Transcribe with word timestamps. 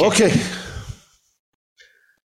Okey. 0.00 0.08
Okey. 0.26 0.32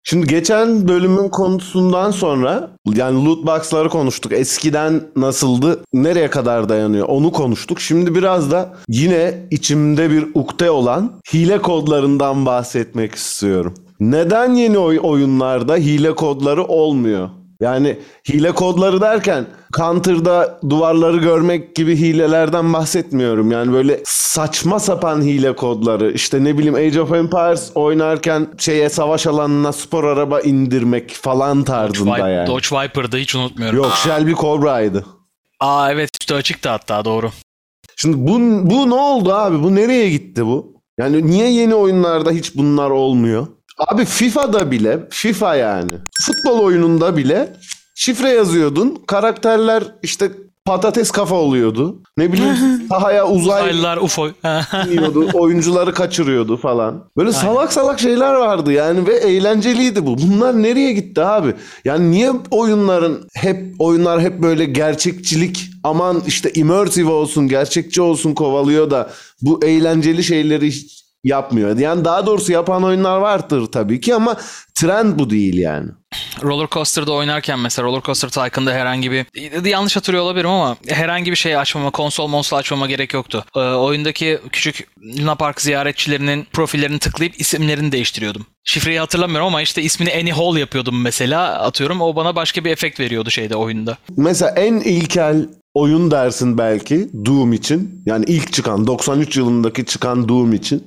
Şimdi 0.07 0.27
geçen 0.27 0.87
bölümün 0.87 1.29
konusundan 1.29 2.11
sonra 2.11 2.69
yani 2.95 3.25
loot 3.25 3.45
box'ları 3.47 3.89
konuştuk. 3.89 4.31
Eskiden 4.31 5.03
nasıldı, 5.15 5.83
nereye 5.93 6.29
kadar 6.29 6.69
dayanıyor 6.69 7.07
onu 7.07 7.31
konuştuk. 7.31 7.79
Şimdi 7.81 8.15
biraz 8.15 8.51
da 8.51 8.73
yine 8.89 9.47
içimde 9.51 10.11
bir 10.11 10.27
ukde 10.33 10.71
olan 10.71 11.11
hile 11.33 11.61
kodlarından 11.61 12.45
bahsetmek 12.45 13.15
istiyorum. 13.15 13.73
Neden 13.99 14.53
yeni 14.53 14.77
oy- 14.77 14.99
oyunlarda 15.03 15.75
hile 15.75 16.15
kodları 16.15 16.63
olmuyor? 16.63 17.29
Yani 17.61 17.99
hile 18.29 18.51
kodları 18.51 19.01
derken 19.01 19.45
Counter'da 19.77 20.59
duvarları 20.69 21.17
görmek 21.17 21.75
gibi 21.75 21.95
hilelerden 21.95 22.73
bahsetmiyorum. 22.73 23.51
Yani 23.51 23.73
böyle 23.73 24.01
saçma 24.05 24.79
sapan 24.79 25.21
hile 25.21 25.55
kodları. 25.55 26.11
İşte 26.11 26.43
ne 26.43 26.57
bileyim 26.57 26.75
Age 26.75 27.01
of 27.01 27.13
Empires 27.13 27.71
oynarken 27.75 28.47
şeye 28.57 28.89
savaş 28.89 29.27
alanına 29.27 29.71
spor 29.73 30.03
araba 30.03 30.41
indirmek 30.41 31.11
falan 31.11 31.63
tarzında 31.63 32.17
Vipe- 32.17 32.33
yani. 32.35 32.47
Dodge 32.47 32.67
Viper'da 32.71 33.17
hiç 33.17 33.35
unutmuyorum. 33.35 33.77
Yok 33.77 33.93
Shelby 34.03 34.31
Cobra'ydı. 34.33 35.05
Aa 35.59 35.91
evet 35.91 36.09
üstü 36.21 36.33
açıktı 36.33 36.69
hatta 36.69 37.05
doğru. 37.05 37.31
Şimdi 37.95 38.17
bu, 38.17 38.39
bu 38.69 38.89
ne 38.89 38.95
oldu 38.95 39.33
abi? 39.33 39.63
Bu 39.63 39.75
nereye 39.75 40.09
gitti 40.09 40.45
bu? 40.45 40.75
Yani 40.99 41.27
niye 41.27 41.51
yeni 41.51 41.75
oyunlarda 41.75 42.31
hiç 42.31 42.55
bunlar 42.55 42.89
olmuyor? 42.89 43.47
Abi 43.77 44.05
FIFA'da 44.05 44.71
bile, 44.71 44.99
FIFA 45.09 45.55
yani. 45.55 45.91
Futbol 46.25 46.59
oyununda 46.59 47.17
bile 47.17 47.53
şifre 47.95 48.29
yazıyordun. 48.29 49.03
Karakterler 49.07 49.83
işte 50.03 50.31
patates 50.65 51.11
kafa 51.11 51.35
oluyordu. 51.35 52.01
Ne 52.17 52.33
bileyim 52.33 52.55
sahaya 52.89 53.27
uzay 53.27 53.61
Uzaylılar 53.61 53.97
UFO. 53.97 54.27
iniyordu, 54.91 55.29
oyuncuları 55.33 55.93
kaçırıyordu 55.93 56.57
falan. 56.57 57.09
Böyle 57.17 57.31
salak 57.31 57.73
salak 57.73 57.99
şeyler 57.99 58.33
vardı 58.33 58.71
yani 58.71 59.07
ve 59.07 59.15
eğlenceliydi 59.15 60.05
bu. 60.05 60.17
Bunlar 60.17 60.63
nereye 60.63 60.93
gitti 60.93 61.21
abi? 61.21 61.53
Yani 61.85 62.11
niye 62.11 62.31
oyunların 62.51 63.27
hep 63.33 63.75
oyunlar 63.79 64.21
hep 64.21 64.41
böyle 64.41 64.65
gerçekçilik 64.65 65.69
aman 65.83 66.23
işte 66.27 66.51
immersive 66.53 67.11
olsun, 67.11 67.47
gerçekçi 67.47 68.01
olsun 68.01 68.33
kovalıyor 68.33 68.91
da 68.91 69.09
bu 69.41 69.65
eğlenceli 69.65 70.23
şeyleri 70.23 70.67
hiç 70.67 71.04
yapmıyor. 71.25 71.77
Yani 71.77 72.05
daha 72.05 72.25
doğrusu 72.25 72.51
yapan 72.51 72.83
oyunlar 72.83 73.17
vardır 73.17 73.65
tabii 73.65 74.01
ki 74.01 74.15
ama 74.15 74.35
trend 74.75 75.19
bu 75.19 75.29
değil 75.29 75.57
yani. 75.57 75.89
Roller 76.43 76.67
Coaster'da 76.71 77.11
oynarken 77.11 77.59
mesela 77.59 77.85
Roller 77.85 78.01
Coaster 78.01 78.29
Tycoon'da 78.29 78.73
herhangi 78.73 79.11
bir 79.11 79.25
yanlış 79.69 79.95
hatırlıyor 79.95 80.23
olabilirim 80.23 80.49
ama 80.49 80.77
herhangi 80.87 81.31
bir 81.31 81.35
şey 81.35 81.57
açmama, 81.57 81.89
konsol 81.89 82.27
monsol 82.27 82.57
açmama 82.57 82.87
gerek 82.87 83.13
yoktu. 83.13 83.45
Ee, 83.55 83.59
oyundaki 83.59 84.39
küçük 84.51 84.87
Luna 85.19 85.35
Park 85.35 85.61
ziyaretçilerinin 85.61 86.47
profillerini 86.53 86.99
tıklayıp 86.99 87.41
isimlerini 87.41 87.91
değiştiriyordum. 87.91 88.45
Şifreyi 88.63 88.99
hatırlamıyorum 88.99 89.47
ama 89.47 89.61
işte 89.61 89.81
ismini 89.81 90.13
Any 90.13 90.31
Hall 90.31 90.57
yapıyordum 90.57 91.01
mesela 91.01 91.59
atıyorum. 91.59 92.01
O 92.01 92.15
bana 92.15 92.35
başka 92.35 92.65
bir 92.65 92.71
efekt 92.71 92.99
veriyordu 92.99 93.29
şeyde 93.29 93.55
oyunda. 93.55 93.97
Mesela 94.17 94.51
en 94.51 94.73
ilkel 94.73 95.47
oyun 95.73 96.11
dersin 96.11 96.57
belki 96.57 97.09
Doom 97.25 97.53
için. 97.53 98.03
Yani 98.05 98.25
ilk 98.27 98.53
çıkan 98.53 98.87
93 98.87 99.37
yılındaki 99.37 99.85
çıkan 99.85 100.29
Doom 100.29 100.53
için. 100.53 100.83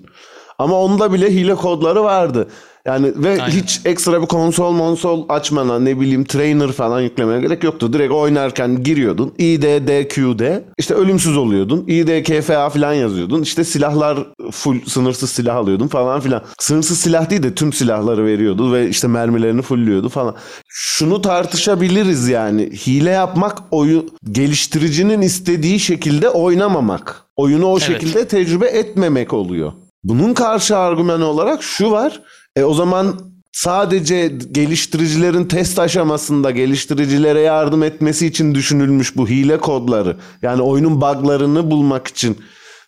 Ama 0.59 0.81
onda 0.81 1.13
bile 1.13 1.31
hile 1.31 1.55
kodları 1.55 2.05
vardı. 2.05 2.49
Yani 2.87 3.13
ve 3.17 3.31
Aynen. 3.43 3.49
hiç 3.49 3.81
ekstra 3.85 4.23
bir 4.23 4.27
konsol 4.27 4.73
monsol 4.73 5.27
açmana 5.29 5.79
ne 5.79 6.01
bileyim 6.01 6.25
trainer 6.25 6.73
falan 6.73 7.01
yüklemeye 7.01 7.41
gerek 7.41 7.65
yoktu. 7.65 7.93
Direkt 7.93 8.13
oynarken 8.13 8.83
giriyordun. 8.83 9.35
IDDQ'de 9.39 10.65
işte 10.79 10.95
ölümsüz 10.95 11.37
oluyordun. 11.37 11.85
IDKFA 11.89 12.71
falan 12.71 12.93
yazıyordun. 12.93 13.43
İşte 13.43 13.65
silahlar 13.65 14.19
full 14.51 14.77
sınırsız 14.87 15.31
silah 15.31 15.57
alıyordun 15.57 15.89
falan 15.89 16.21
filan. 16.21 16.43
Sınırsız 16.59 16.99
silah 16.99 17.31
değil 17.31 17.43
de 17.43 17.55
tüm 17.55 17.73
silahları 17.73 18.27
veriyordu 18.27 18.73
ve 18.73 18.89
işte 18.89 19.09
mermilerini 19.09 19.63
fullüyordu 19.63 20.09
falan. 20.09 20.35
Şunu 20.69 21.23
tartışabiliriz 21.23 22.29
yani. 22.29 22.71
Hile 22.87 23.11
yapmak 23.11 23.59
oyun 23.71 24.11
geliştiricinin 24.33 25.21
istediği 25.23 25.81
şekilde 25.81 26.29
oynamamak. 26.29 27.23
Oyunu 27.37 27.67
o 27.67 27.79
Evet. 27.79 27.83
şekilde 27.83 28.29
tecrübe 28.29 28.67
etmemek 28.67 29.33
oluyor. 29.33 29.73
Bunun 30.05 30.35
karşı 30.35 30.79
argümanı 30.79 31.25
olarak 31.27 31.63
şu 31.63 31.91
var. 31.91 32.23
E 32.57 32.63
o 32.65 32.75
zaman 32.75 33.21
sadece 33.53 34.33
geliştiricilerin 34.53 35.45
test 35.45 35.79
aşamasında 35.79 36.51
geliştiricilere 36.51 37.41
yardım 37.41 37.83
etmesi 37.83 38.27
için 38.27 38.55
düşünülmüş 38.55 39.17
bu 39.17 39.29
hile 39.29 39.59
kodları. 39.59 40.17
Yani 40.43 40.63
oyunun 40.63 41.01
buglarını 41.01 41.71
bulmak 41.71 42.07
için 42.07 42.39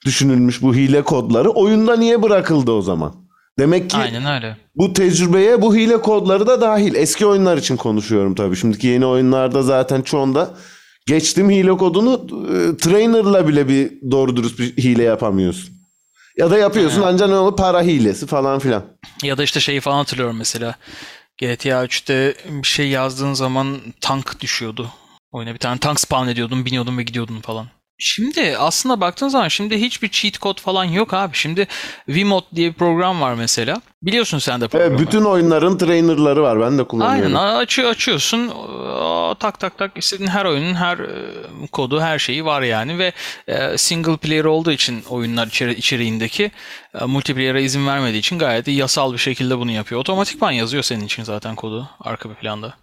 düşünülmüş 0.06 0.62
bu 0.62 0.74
hile 0.74 1.02
kodları 1.02 1.50
oyunda 1.50 1.96
niye 1.96 2.22
bırakıldı 2.22 2.72
o 2.72 2.82
zaman? 2.82 3.14
Demek 3.58 3.90
ki 3.90 3.96
Aynen 3.96 4.34
öyle. 4.34 4.56
bu 4.76 4.92
tecrübeye 4.92 5.62
bu 5.62 5.76
hile 5.76 6.00
kodları 6.00 6.46
da 6.46 6.60
dahil. 6.60 6.94
Eski 6.94 7.26
oyunlar 7.26 7.56
için 7.56 7.76
konuşuyorum 7.76 8.34
tabii. 8.34 8.56
Şimdiki 8.56 8.86
yeni 8.86 9.06
oyunlarda 9.06 9.62
zaten 9.62 10.02
çoğunda 10.02 10.50
geçtim 11.06 11.50
hile 11.50 11.76
kodunu 11.76 12.26
e, 12.52 12.76
trainerla 12.76 13.48
bile 13.48 13.68
bir 13.68 14.10
doğru 14.10 14.36
dürüst 14.36 14.58
bir 14.58 14.76
hile 14.76 15.02
yapamıyorsun. 15.02 15.79
Ya 16.40 16.50
da 16.50 16.58
yapıyorsun 16.58 17.02
ancak 17.02 17.28
ne 17.28 17.34
olur 17.36 17.56
para 17.56 17.82
hilesi 17.82 18.26
falan 18.26 18.58
filan. 18.58 18.84
Ya 19.22 19.38
da 19.38 19.42
işte 19.42 19.60
şeyi 19.60 19.80
falan 19.80 19.96
hatırlıyorum 19.96 20.36
mesela. 20.36 20.74
GTA 21.38 21.84
3'te 21.84 22.34
bir 22.48 22.66
şey 22.66 22.88
yazdığın 22.88 23.32
zaman 23.32 23.78
tank 24.00 24.40
düşüyordu. 24.40 24.90
Oyuna 25.32 25.54
bir 25.54 25.58
tane 25.58 25.78
tank 25.78 26.00
spawn 26.00 26.28
ediyordun, 26.28 26.64
biniyordun 26.64 26.98
ve 26.98 27.02
gidiyordun 27.02 27.40
falan. 27.40 27.66
Şimdi 28.02 28.56
aslında 28.58 29.00
baktığın 29.00 29.28
zaman 29.28 29.48
şimdi 29.48 29.80
hiçbir 29.80 30.08
cheat 30.08 30.34
code 30.34 30.60
falan 30.60 30.84
yok 30.84 31.14
abi. 31.14 31.36
Şimdi 31.36 31.66
Vmod 32.08 32.42
diye 32.54 32.68
bir 32.68 32.74
program 32.74 33.20
var 33.20 33.34
mesela. 33.34 33.82
Biliyorsun 34.02 34.38
sen 34.38 34.60
de 34.60 34.68
programı. 34.68 34.90
Evet, 34.90 35.06
bütün 35.06 35.24
oyunların 35.24 35.78
trainerları 35.78 36.42
var. 36.42 36.60
Ben 36.60 36.78
de 36.78 36.84
kullanıyorum. 36.84 37.36
Aynen 37.36 37.56
açıyor 37.56 37.90
açıyorsun 37.90 38.48
tak 39.40 39.60
tak 39.60 39.78
tak 39.78 39.90
istediğin 39.96 40.30
her 40.30 40.44
oyunun 40.44 40.74
her 40.74 40.98
kodu 41.72 42.00
her 42.00 42.18
şeyi 42.18 42.44
var 42.44 42.62
yani 42.62 42.98
ve 42.98 43.12
single 43.76 44.16
player 44.16 44.44
olduğu 44.44 44.72
için 44.72 45.02
oyunlar 45.10 45.46
içeri, 45.46 45.74
içeriğindeki 45.74 46.50
multiplayer'a 47.06 47.60
izin 47.60 47.86
vermediği 47.86 48.18
için 48.18 48.38
gayet 48.38 48.68
yasal 48.68 49.12
bir 49.12 49.18
şekilde 49.18 49.58
bunu 49.58 49.70
yapıyor. 49.70 50.00
Otomatikman 50.00 50.52
yazıyor 50.52 50.82
senin 50.82 51.04
için 51.04 51.24
zaten 51.24 51.54
kodu 51.54 51.90
arka 52.00 52.30
bir 52.30 52.34
planda. 52.34 52.74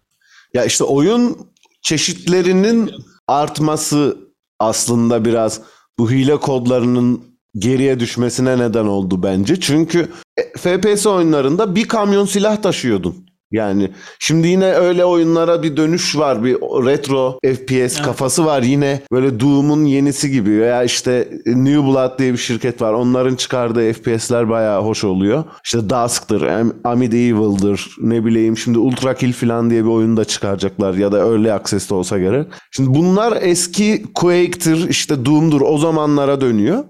Ya 0.53 0.65
işte 0.65 0.83
oyun 0.83 1.37
çeşitlerinin 1.81 2.91
artması 3.27 4.26
aslında 4.59 5.25
biraz 5.25 5.61
bu 5.99 6.11
hile 6.11 6.37
kodlarının 6.37 7.21
geriye 7.57 7.99
düşmesine 7.99 8.57
neden 8.57 8.85
oldu 8.85 9.23
bence. 9.23 9.59
Çünkü 9.59 10.11
FPS 10.57 11.05
oyunlarında 11.05 11.75
bir 11.75 11.87
kamyon 11.87 12.25
silah 12.25 12.61
taşıyordun. 12.61 13.26
Yani 13.51 13.91
şimdi 14.19 14.47
yine 14.47 14.65
öyle 14.73 15.05
oyunlara 15.05 15.63
bir 15.63 15.77
dönüş 15.77 16.17
var. 16.17 16.43
Bir 16.43 16.55
retro 16.55 17.39
FPS 17.45 18.01
kafası 18.01 18.45
var 18.45 18.61
yine. 18.61 19.01
Böyle 19.11 19.39
Doom'un 19.39 19.85
yenisi 19.85 20.31
gibi 20.31 20.49
veya 20.49 20.83
işte 20.83 21.29
New 21.45 21.83
Blood 21.83 22.19
diye 22.19 22.33
bir 22.33 22.37
şirket 22.37 22.81
var. 22.81 22.93
Onların 22.93 23.35
çıkardığı 23.35 23.93
FPS'ler 23.93 24.49
bayağı 24.49 24.81
hoş 24.81 25.03
oluyor. 25.03 25.43
İşte 25.65 25.89
Dusk'tır, 25.89 26.41
Am- 26.41 26.73
Amideval'dır, 26.83 27.89
ne 28.01 28.25
bileyim 28.25 28.57
şimdi 28.57 28.77
Ultra 28.77 29.15
Kill 29.15 29.33
falan 29.33 29.69
diye 29.69 29.83
bir 29.83 29.89
oyun 29.89 30.17
da 30.17 30.25
çıkaracaklar 30.25 30.93
ya 30.93 31.11
da 31.11 31.17
Early 31.17 31.53
Access'te 31.53 31.93
olsa 31.93 32.19
gerek. 32.19 32.47
Şimdi 32.71 32.99
bunlar 32.99 33.37
eski 33.41 34.03
Quake'tir, 34.15 34.89
işte 34.89 35.25
Doom'dur 35.25 35.61
o 35.61 35.77
zamanlara 35.77 36.41
dönüyor. 36.41 36.83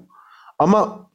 Ama 0.59 1.09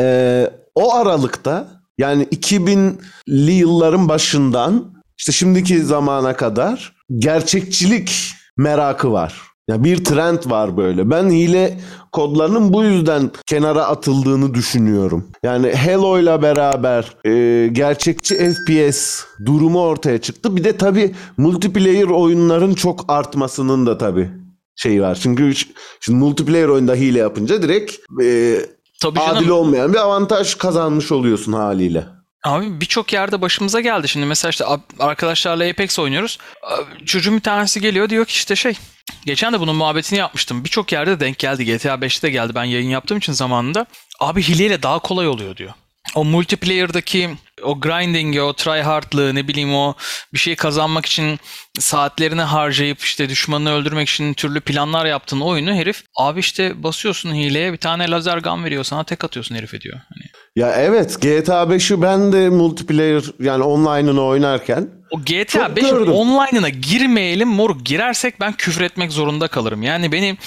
ee, 0.00 0.50
o 0.74 0.94
aralıkta 0.94 1.77
yani 1.98 2.22
2000'li 2.24 3.52
yılların 3.52 4.08
başından 4.08 4.94
işte 5.18 5.32
şimdiki 5.32 5.82
zamana 5.82 6.36
kadar 6.36 6.96
gerçekçilik 7.18 8.34
merakı 8.56 9.12
var. 9.12 9.42
Ya 9.68 9.84
bir 9.84 10.04
trend 10.04 10.38
var 10.50 10.76
böyle. 10.76 11.10
Ben 11.10 11.30
hile 11.30 11.80
kodlarının 12.12 12.72
bu 12.72 12.84
yüzden 12.84 13.30
kenara 13.46 13.84
atıldığını 13.84 14.54
düşünüyorum. 14.54 15.26
Yani 15.42 15.72
Halo 15.72 16.18
ile 16.18 16.42
beraber 16.42 17.16
e, 17.24 17.68
gerçekçi 17.68 18.34
FPS 18.34 19.24
durumu 19.46 19.80
ortaya 19.80 20.18
çıktı. 20.18 20.56
Bir 20.56 20.64
de 20.64 20.76
tabii 20.76 21.14
multiplayer 21.36 22.06
oyunların 22.06 22.74
çok 22.74 23.04
artmasının 23.08 23.86
da 23.86 23.98
tabii 23.98 24.30
şeyi 24.76 25.02
var. 25.02 25.18
Çünkü 25.22 25.52
şimdi 26.00 26.18
multiplayer 26.18 26.68
oyunda 26.68 26.94
hile 26.94 27.18
yapınca 27.18 27.62
direkt 27.62 27.96
e, 28.22 28.58
Tabii 29.02 29.20
adil 29.20 29.40
canım. 29.40 29.50
olmayan 29.50 29.92
bir 29.92 29.98
avantaj 29.98 30.54
kazanmış 30.54 31.12
oluyorsun 31.12 31.52
haliyle. 31.52 32.04
Abi 32.44 32.80
birçok 32.80 33.12
yerde 33.12 33.40
başımıza 33.40 33.80
geldi. 33.80 34.08
Şimdi 34.08 34.26
mesela 34.26 34.50
işte 34.50 34.64
arkadaşlarla 34.98 35.64
Apex 35.64 35.98
oynuyoruz. 35.98 36.38
Abi 36.62 37.04
Çocuğun 37.06 37.36
bir 37.36 37.40
tanesi 37.40 37.80
geliyor 37.80 38.08
diyor 38.10 38.24
ki 38.24 38.32
işte 38.32 38.56
şey. 38.56 38.78
Geçen 39.26 39.52
de 39.52 39.60
bunun 39.60 39.76
muhabbetini 39.76 40.18
yapmıştım. 40.18 40.64
Birçok 40.64 40.92
yerde 40.92 41.20
denk 41.20 41.38
geldi. 41.38 41.64
GTA 41.64 41.94
5'te 41.94 42.28
de 42.28 42.30
geldi 42.30 42.54
ben 42.54 42.64
yayın 42.64 42.88
yaptığım 42.88 43.18
için 43.18 43.32
zamanında. 43.32 43.86
Abi 44.20 44.42
hileyle 44.42 44.82
daha 44.82 44.98
kolay 44.98 45.28
oluyor 45.28 45.56
diyor. 45.56 45.70
O 46.14 46.24
multiplayer'daki 46.24 47.30
o 47.62 47.80
grinding'i, 47.80 48.42
o 48.42 48.52
tryhardlığı 48.52 49.34
ne 49.34 49.48
bileyim 49.48 49.74
o 49.74 49.94
bir 50.34 50.38
şey 50.38 50.56
kazanmak 50.56 51.06
için 51.06 51.38
saatlerini 51.78 52.42
harcayıp 52.42 53.00
işte 53.00 53.28
düşmanını 53.28 53.72
öldürmek 53.72 54.08
için 54.08 54.34
türlü 54.34 54.60
planlar 54.60 55.06
yaptığın 55.06 55.40
oyunu 55.40 55.74
herif 55.74 56.02
abi 56.16 56.40
işte 56.40 56.82
basıyorsun 56.82 57.34
hileye 57.34 57.72
bir 57.72 57.76
tane 57.78 58.10
lazer 58.10 58.38
gun 58.38 58.64
veriyor 58.64 58.84
sana 58.84 59.04
tek 59.04 59.24
atıyorsun 59.24 59.54
herif 59.54 59.80
diyor. 59.80 59.96
Hani 59.96 60.24
Ya 60.56 60.72
evet 60.72 61.22
GTA 61.22 61.62
5'i 61.62 62.02
ben 62.02 62.32
de 62.32 62.48
multiplayer 62.48 63.22
yani 63.40 63.62
online'ını 63.64 64.22
oynarken 64.22 64.88
o 65.10 65.20
GTA 65.20 65.44
Çok 65.46 65.78
5'in 65.78 65.90
gördüm. 65.90 66.12
online'ına 66.12 66.68
girmeyelim 66.68 67.48
moruk 67.48 67.86
girersek 67.86 68.40
ben 68.40 68.52
küfür 68.52 68.80
etmek 68.80 69.12
zorunda 69.12 69.48
kalırım. 69.48 69.82
Yani 69.82 70.12
benim 70.12 70.38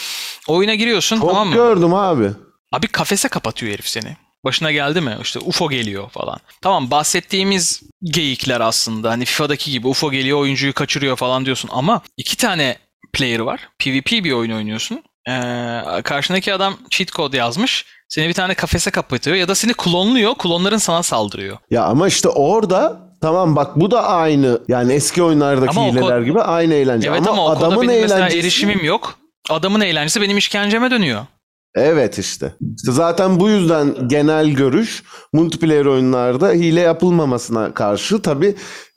oyuna 0.48 0.76
giriyorsun 0.76 1.20
çok 1.20 1.30
tamam 1.30 1.48
mı? 1.48 1.54
gördüm 1.54 1.94
abi. 1.94 2.30
Abi 2.72 2.88
kafese 2.88 3.28
kapatıyor 3.28 3.74
herif 3.74 3.88
seni. 3.88 4.18
Başına 4.46 4.72
geldi 4.72 5.02
mi? 5.02 5.18
İşte 5.22 5.40
UFO 5.40 5.70
geliyor 5.70 6.10
falan. 6.10 6.40
Tamam 6.62 6.92
bahsettiğimiz 6.92 7.82
geyikler 8.04 8.62
aslında. 8.62 9.10
Hani 9.10 9.26
FIFA'daki 9.26 9.72
gibi 9.72 9.88
UFO 9.88 10.12
geliyor 10.12 10.40
oyuncuyu 10.40 10.74
kaçırıyor 10.74 11.16
falan 11.16 11.46
diyorsun. 11.46 11.70
Ama 11.74 12.02
iki 12.18 12.38
tane 12.38 12.78
player 13.14 13.40
var. 13.40 13.70
PvP 13.80 14.12
bir 14.12 14.32
oyun 14.32 14.52
oynuyorsun. 14.52 15.04
Ee, 15.30 16.02
karşındaki 16.04 16.54
adam 16.54 16.78
cheat 16.90 17.12
code 17.12 17.38
yazmış. 17.38 17.86
Seni 18.10 18.28
bir 18.30 18.34
tane 18.34 18.54
kafese 18.54 18.92
kapatıyor 18.92 19.36
ya 19.36 19.48
da 19.48 19.56
seni 19.56 19.74
klonluyor. 19.74 20.36
Klonların 20.36 20.78
sana 20.78 21.04
saldırıyor. 21.04 21.58
Ya 21.72 21.84
ama 21.84 22.08
işte 22.08 22.30
orada 22.30 23.00
tamam 23.22 23.56
bak 23.56 23.76
bu 23.76 23.92
da 23.92 24.08
aynı 24.08 24.62
yani 24.68 24.94
eski 24.94 25.24
oyunlardaki 25.24 25.80
Ama 25.80 25.88
hileler 25.88 26.20
kod- 26.20 26.26
gibi 26.26 26.42
aynı 26.42 26.74
eğlence. 26.74 27.10
Evet 27.10 27.28
ama, 27.28 27.32
ama, 27.32 27.52
adamın 27.52 27.82
benim 27.82 28.04
eğlencesi 28.06 28.40
erişimim 28.40 28.86
yok. 28.86 29.16
Adamın 29.50 29.82
eğlencesi 29.82 30.22
benim 30.22 30.38
işkenceme 30.38 30.92
dönüyor. 30.92 31.26
Evet 31.76 32.18
işte. 32.18 32.54
İşte 32.78 32.92
zaten 32.92 33.40
bu 33.40 33.50
yüzden 33.50 34.08
genel 34.08 34.50
görüş 34.50 35.04
multiplayer 35.34 35.86
oyunlarda 35.86 36.52
hile 36.52 36.80
yapılmamasına 36.80 37.74
karşı 37.74 38.22
tabii 38.22 38.56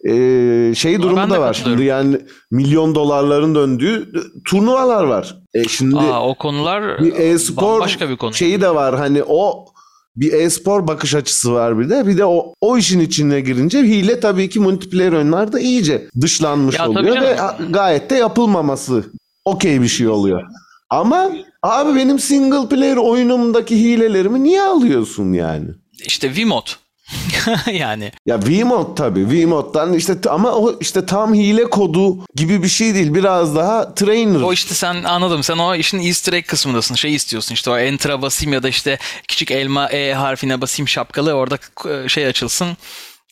e, 0.09 0.75
şey 0.75 1.03
durumu 1.03 1.31
da 1.31 1.41
var. 1.41 1.55
Şimdi 1.55 1.85
yani 1.85 2.21
milyon 2.51 2.95
dolarların 2.95 3.55
döndüğü 3.55 4.03
e, 4.03 4.21
turnuvalar 4.49 5.05
var. 5.05 5.37
E 5.55 5.65
şimdi 5.69 5.97
Aa, 5.97 6.29
o 6.29 6.35
konular 6.35 7.01
bir 7.01 7.13
e-spor 7.13 7.81
başka 7.81 8.09
bir 8.11 8.17
konu. 8.17 8.35
şeyi 8.35 8.61
de 8.61 8.75
var. 8.75 8.97
Hani 8.97 9.23
o 9.27 9.67
bir 10.17 10.33
e-spor 10.33 10.87
bakış 10.87 11.15
açısı 11.15 11.53
var 11.53 11.79
bir 11.79 11.91
de. 11.91 12.07
Bir 12.07 12.19
de 12.19 12.25
o, 12.25 12.53
o 12.61 12.77
işin 12.79 13.01
içine 13.01 13.41
girince 13.41 13.79
hile 13.79 14.21
tabii 14.21 14.49
ki 14.49 14.61
multiplayer 14.61 15.13
oyunlarda 15.13 15.61
iyice 15.61 16.09
dışlanmış 16.21 16.79
Ya 16.79 16.89
oluyor 16.89 17.21
ve 17.21 17.37
gayet 17.71 18.11
de 18.11 18.15
yapılmaması 18.15 19.05
okey 19.45 19.83
bir 19.83 19.89
şey 19.89 20.09
oluyor. 20.09 20.43
Ama 20.95 21.31
abi 21.63 21.97
benim 21.97 22.19
single 22.19 22.69
player 22.69 22.97
oyunumdaki 22.97 23.77
hilelerimi 23.77 24.45
niye 24.45 24.63
alıyorsun 24.63 25.33
yani? 25.33 25.69
İşte 26.07 26.33
Vmod. 26.37 26.67
yani 27.73 28.13
Ya 28.27 28.41
Vmod 28.41 28.97
tabii. 28.97 29.27
Vmod'dan 29.27 29.93
işte 29.93 30.17
ama 30.31 30.53
o 30.53 30.79
işte 30.81 31.07
tam 31.07 31.35
hile 31.35 31.65
kodu 31.65 32.27
gibi 32.35 32.63
bir 32.63 32.69
şey 32.69 32.95
değil. 32.95 33.15
Biraz 33.15 33.57
daha 33.57 33.95
trainer. 33.95 34.41
o 34.41 34.53
işte 34.53 34.75
sen 34.75 35.05
anladım. 35.05 35.43
Sen 35.43 35.59
o 35.59 35.75
işin 35.75 35.99
easter 35.99 36.33
egg 36.33 36.47
kısmındasın. 36.47 36.95
Şey 36.95 37.15
istiyorsun 37.15 37.55
işte 37.55 37.71
o 37.71 37.79
enter'a 37.79 38.23
basayım 38.23 38.53
ya 38.53 38.63
da 38.63 38.69
işte 38.69 38.99
küçük 39.29 39.51
elma 39.51 39.89
E 39.91 40.13
harfine 40.13 40.61
basayım 40.61 40.89
şapkalı 40.89 41.33
orada 41.33 41.59
şey 42.09 42.27
açılsın. 42.27 42.69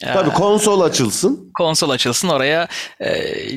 Ee, 0.04 0.12
Tabii 0.12 0.30
konsol 0.30 0.80
açılsın. 0.80 1.50
konsol 1.58 1.90
açılsın 1.90 2.28
oraya 2.28 2.68
e, 3.00 3.12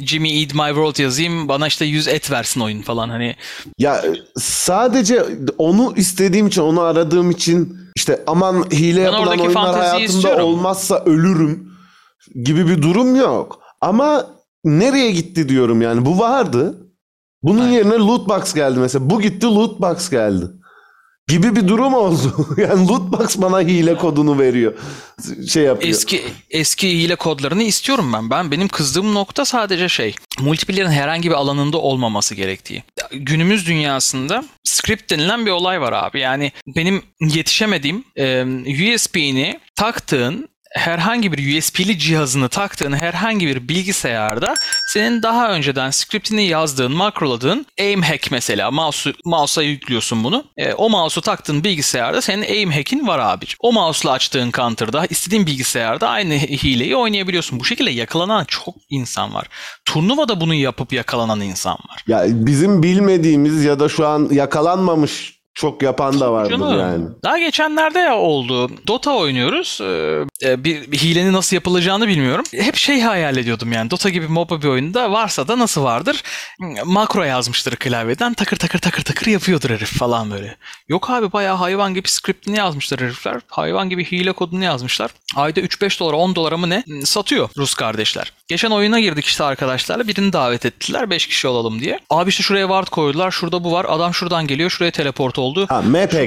Jimmy 0.05 0.41
Eat 0.41 0.53
My 0.53 0.67
World 0.67 0.97
yazayım 0.99 1.47
bana 1.47 1.67
işte 1.67 1.85
100 1.85 2.07
et 2.07 2.31
versin 2.31 2.61
oyun 2.61 2.81
falan 2.81 3.09
hani 3.09 3.35
Ya 3.79 4.03
sadece 4.39 5.25
onu 5.57 5.93
istediğim 5.95 6.47
için, 6.47 6.61
onu 6.61 6.81
aradığım 6.81 7.31
için 7.31 7.77
işte 7.95 8.23
aman 8.27 8.65
hile 8.71 9.01
yapılan 9.01 9.21
oradaki 9.23 9.41
oyunlar 9.41 9.75
hayatımda 9.75 10.05
istiyorum. 10.05 10.45
olmazsa 10.45 11.03
ölürüm 11.05 11.71
gibi 12.43 12.67
bir 12.67 12.81
durum 12.81 13.15
yok. 13.15 13.59
Ama 13.81 14.25
nereye 14.63 15.11
gitti 15.11 15.49
diyorum 15.49 15.81
yani. 15.81 16.05
Bu 16.05 16.19
vardı. 16.19 16.77
Bunun 17.43 17.59
Aynen. 17.61 17.71
yerine 17.73 17.93
loot 17.95 18.29
box 18.29 18.53
geldi 18.53 18.79
mesela. 18.79 19.09
Bu 19.09 19.21
gitti 19.21 19.45
loot 19.45 19.81
box 19.81 20.09
geldi. 20.09 20.45
Gibi 21.27 21.55
bir 21.55 21.67
durum 21.67 21.93
oldu. 21.93 22.47
yani 22.57 22.87
loot 22.87 23.01
box 23.11 23.37
bana 23.37 23.61
hile 23.61 23.97
kodunu 23.97 24.39
veriyor. 24.39 24.73
Şey 25.49 25.63
yapıyor. 25.63 25.89
eski 25.89 26.23
eski 26.49 26.89
hile 26.89 27.15
kodlarını 27.15 27.63
istiyorum 27.63 28.13
ben. 28.13 28.29
Ben 28.29 28.51
benim 28.51 28.67
kızdığım 28.67 29.13
nokta 29.13 29.45
sadece 29.45 29.89
şey. 29.89 30.15
Multiplayer'ın 30.39 30.91
herhangi 30.91 31.29
bir 31.29 31.35
alanında 31.35 31.77
olmaması 31.77 32.35
gerektiği. 32.35 32.83
Günümüz 33.11 33.67
dünyasında 33.67 34.43
script 34.63 35.11
denilen 35.11 35.45
bir 35.45 35.51
olay 35.51 35.81
var 35.81 35.93
abi. 35.93 36.19
Yani 36.19 36.51
benim 36.67 37.03
yetişemediğim 37.21 38.03
e, 38.15 38.43
USB'ni 38.95 39.59
taktığın 39.75 40.49
herhangi 40.75 41.31
bir 41.31 41.57
USB'li 41.57 41.99
cihazını 41.99 42.49
taktığın 42.49 42.93
herhangi 42.93 43.47
bir 43.47 43.67
bilgisayarda 43.67 44.53
senin 44.93 45.23
daha 45.23 45.51
önceden 45.51 45.89
scriptini 45.89 46.47
yazdığın, 46.47 46.91
makroladığın 46.91 47.65
aim 47.79 48.01
hack 48.01 48.31
mesela 48.31 48.71
mouse'u, 48.71 49.13
mouse'a 49.25 49.63
yüklüyorsun 49.63 50.23
bunu. 50.23 50.43
E, 50.57 50.73
o 50.73 50.89
mouse'u 50.89 51.21
taktığın 51.21 51.63
bilgisayarda 51.63 52.21
senin 52.21 52.41
aim 52.41 52.71
hack'in 52.71 53.07
var 53.07 53.19
abi. 53.19 53.45
O 53.59 53.73
mouse'la 53.73 54.11
açtığın 54.11 54.51
counter'da 54.51 55.05
istediğin 55.05 55.45
bilgisayarda 55.45 56.09
aynı 56.09 56.33
hileyi 56.33 56.95
oynayabiliyorsun. 56.95 57.59
Bu 57.59 57.65
şekilde 57.65 57.91
yakalanan 57.91 58.45
çok 58.45 58.75
insan 58.89 59.33
var. 59.33 59.47
Turnuvada 59.85 60.41
bunu 60.41 60.53
yapıp 60.53 60.93
yakalanan 60.93 61.41
insan 61.41 61.73
var. 61.73 62.03
Ya 62.07 62.25
bizim 62.27 62.83
bilmediğimiz 62.83 63.63
ya 63.63 63.79
da 63.79 63.89
şu 63.89 64.07
an 64.07 64.29
yakalanmamış 64.31 65.34
çok 65.55 65.83
yapan 65.83 66.19
da 66.19 66.31
vardır 66.31 66.51
Canım, 66.51 66.79
yani. 66.79 67.05
Daha 67.23 67.37
geçenlerde 67.37 67.99
ya 67.99 68.15
oldu. 68.17 68.71
Dota 68.87 69.15
oynuyoruz. 69.15 69.79
Ee, 69.81 70.25
e, 70.43 70.63
bir, 70.63 70.91
bir 70.91 70.97
hilenin 70.97 71.33
nasıl 71.33 71.55
yapılacağını 71.55 72.07
bilmiyorum. 72.07 72.45
Hep 72.51 72.75
şey 72.75 73.01
hayal 73.01 73.37
ediyordum 73.37 73.71
yani. 73.71 73.91
Dota 73.91 74.09
gibi 74.09 74.27
MOBA 74.27 74.61
bir 74.61 74.67
oyunda 74.67 75.11
varsa 75.11 75.47
da 75.47 75.59
nasıl 75.59 75.83
vardır? 75.83 76.23
Makro 76.85 77.23
yazmıştır 77.23 77.75
klavyeden. 77.75 78.33
Takır 78.33 78.57
takır 78.57 78.79
takır 78.79 79.03
takır 79.03 79.27
yapıyordur 79.27 79.69
herif 79.69 79.99
falan 79.99 80.31
böyle. 80.31 80.55
Yok 80.87 81.09
abi 81.09 81.31
bayağı 81.31 81.55
hayvan 81.55 81.93
gibi 81.93 82.07
scriptini 82.09 82.57
yazmışlar 82.57 83.01
herifler. 83.01 83.41
Hayvan 83.47 83.89
gibi 83.89 84.05
hile 84.05 84.31
kodunu 84.31 84.63
yazmışlar. 84.63 85.11
Ayda 85.35 85.59
3-5 85.59 85.99
dolara 85.99 86.15
10 86.15 86.35
dolara 86.35 86.57
mı 86.57 86.69
ne 86.69 86.83
satıyor 87.03 87.49
Rus 87.57 87.73
kardeşler. 87.73 88.33
Geçen 88.47 88.71
oyuna 88.71 88.99
girdik 88.99 89.25
işte 89.25 89.43
arkadaşlarla. 89.43 90.07
Birini 90.07 90.33
davet 90.33 90.65
ettiler 90.65 91.09
5 91.09 91.27
kişi 91.27 91.47
olalım 91.47 91.79
diye. 91.79 91.99
Abi 92.09 92.29
işte 92.29 92.43
şuraya 92.43 92.67
ward 92.67 92.87
koydular. 92.87 93.31
Şurada 93.31 93.63
bu 93.63 93.71
var. 93.71 93.85
Adam 93.89 94.13
şuradan 94.13 94.47
geliyor. 94.47 94.69
Şuraya 94.69 94.91
teleport 94.91 95.39
oldu. 95.45 95.65
Ha 95.69 95.81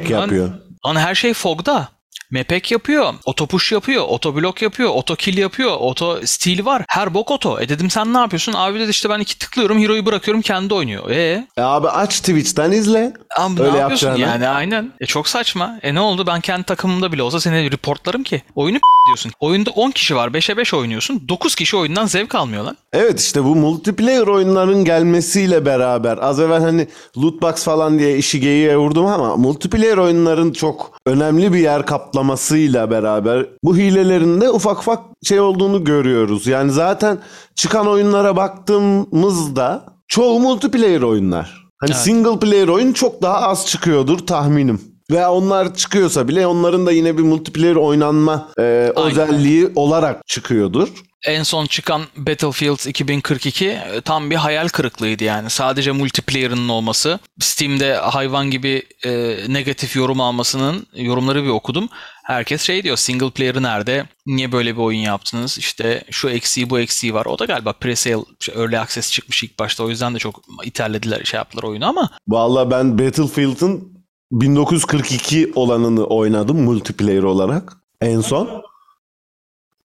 Şuradan- 0.08 0.20
yapıyor. 0.20 0.50
Lan 0.86 0.96
her 0.96 1.14
şey 1.14 1.34
fogda. 1.34 1.88
Mepek 2.30 2.72
yapıyor, 2.72 3.14
otopush 3.24 3.72
yapıyor, 3.72 4.04
otoblok 4.08 4.62
yapıyor, 4.62 4.90
otokill 4.90 5.38
yapıyor, 5.38 5.76
oto 5.80 6.18
steal 6.24 6.64
var. 6.64 6.84
Her 6.88 7.14
bok 7.14 7.30
oto. 7.30 7.60
E 7.60 7.68
dedim 7.68 7.90
sen 7.90 8.14
ne 8.14 8.18
yapıyorsun? 8.18 8.52
Abi 8.56 8.80
dedi 8.80 8.90
işte 8.90 9.10
ben 9.10 9.18
iki 9.20 9.38
tıklıyorum, 9.38 9.78
hero'yu 9.78 10.06
bırakıyorum 10.06 10.42
kendi 10.42 10.74
oynuyor. 10.74 11.10
E 11.10 11.46
E 11.56 11.62
abi 11.62 11.88
aç 11.88 12.18
Twitch'ten 12.20 12.70
izle. 12.70 13.12
Abi 13.38 13.62
Öyle 13.62 13.72
ne 13.72 13.78
yapıyorsun 13.78 14.14
yani 14.16 14.48
aynen. 14.48 14.92
E 15.00 15.06
çok 15.06 15.28
saçma. 15.28 15.78
E 15.82 15.94
ne 15.94 16.00
oldu 16.00 16.26
ben 16.26 16.40
kendi 16.40 16.64
takımımda 16.64 17.12
bile 17.12 17.22
olsa 17.22 17.40
seni 17.40 17.70
reportlarım 17.70 18.22
ki. 18.22 18.42
Oyunu 18.54 18.78
diyorsun. 19.06 19.32
Oyunda 19.40 19.70
10 19.70 19.90
kişi 19.90 20.16
var 20.16 20.28
5'e 20.28 20.56
5 20.56 20.74
oynuyorsun. 20.74 21.22
9 21.28 21.54
kişi 21.54 21.76
oyundan 21.76 22.06
zevk 22.06 22.34
almıyor 22.34 22.64
lan. 22.64 22.76
Evet 22.92 23.20
işte 23.20 23.44
bu 23.44 23.56
multiplayer 23.56 24.26
oyunların 24.26 24.84
gelmesiyle 24.84 25.66
beraber 25.66 26.18
az 26.18 26.40
evvel 26.40 26.62
hani 26.62 26.88
loot 27.18 27.42
box 27.42 27.64
falan 27.64 27.98
diye 27.98 28.16
işi 28.18 28.40
geyiğe 28.40 28.76
vurdum 28.76 29.06
ama 29.06 29.36
multiplayer 29.36 29.96
oyunların 29.96 30.52
çok 30.52 30.98
önemli 31.06 31.52
bir 31.52 31.58
yer 31.58 31.86
kaplamasıyla 31.98 32.90
beraber 32.90 33.46
bu 33.64 33.76
hilelerin 33.76 34.40
de 34.40 34.50
ufak 34.50 34.78
ufak 34.78 35.00
şey 35.22 35.40
olduğunu 35.40 35.84
görüyoruz. 35.84 36.46
Yani 36.46 36.72
zaten 36.72 37.18
çıkan 37.54 37.86
oyunlara 37.86 38.36
baktığımızda 38.36 39.84
çoğu 40.08 40.40
multiplayer 40.40 41.02
oyunlar. 41.02 41.68
Hani 41.80 41.90
Evet. 41.90 42.00
single 42.00 42.38
player 42.38 42.68
oyun 42.68 42.92
çok 42.92 43.22
daha 43.22 43.40
az 43.40 43.66
çıkıyordur 43.66 44.18
tahminim. 44.18 44.80
Ve 45.10 45.26
onlar 45.26 45.74
çıkıyorsa 45.74 46.28
bile 46.28 46.46
onların 46.46 46.86
da 46.86 46.92
yine 46.92 47.18
bir 47.18 47.22
multiplayer 47.22 47.76
oynanma 47.76 48.48
e, 48.58 48.92
Aynen. 48.96 49.10
özelliği 49.10 49.72
olarak 49.76 50.26
çıkıyordur. 50.26 50.88
En 51.26 51.42
son 51.42 51.66
çıkan 51.66 52.02
Battlefield 52.16 52.88
2042 52.88 53.68
e, 53.68 54.00
tam 54.00 54.30
bir 54.30 54.36
hayal 54.36 54.68
kırıklığıydı 54.68 55.24
yani. 55.24 55.50
Sadece 55.50 55.92
multiplayer'ının 55.92 56.68
olması, 56.68 57.18
Steam'de 57.40 57.94
hayvan 57.94 58.50
gibi 58.50 58.82
e, 59.04 59.36
negatif 59.48 59.96
yorum 59.96 60.20
almasının 60.20 60.86
yorumları 60.94 61.44
bir 61.44 61.48
okudum. 61.48 61.88
Herkes 62.24 62.62
şey 62.62 62.84
diyor 62.84 62.96
single 62.96 63.30
player'ı 63.30 63.62
nerede? 63.62 64.06
Niye 64.26 64.52
böyle 64.52 64.76
bir 64.76 64.80
oyun 64.80 65.00
yaptınız? 65.00 65.58
İşte 65.58 66.04
şu 66.10 66.28
eksiği 66.28 66.70
bu 66.70 66.80
eksiği 66.80 67.14
var. 67.14 67.26
O 67.26 67.38
da 67.38 67.44
galiba 67.44 67.72
presale, 67.72 68.24
şey, 68.40 68.54
early 68.54 68.78
access 68.78 69.12
çıkmış 69.12 69.44
ilk 69.44 69.58
başta. 69.58 69.84
O 69.84 69.88
yüzden 69.88 70.14
de 70.14 70.18
çok 70.18 70.40
iterlediler 70.64 71.24
şey 71.24 71.38
yaptılar 71.38 71.62
oyunu 71.62 71.88
ama 71.88 72.10
Vallahi 72.28 72.70
ben 72.70 72.98
Battlefield'ın 72.98 73.98
1942 74.32 75.52
olanını 75.54 76.04
oynadım 76.04 76.62
multiplayer 76.62 77.22
olarak 77.22 77.72
en 78.00 78.20
son. 78.20 78.67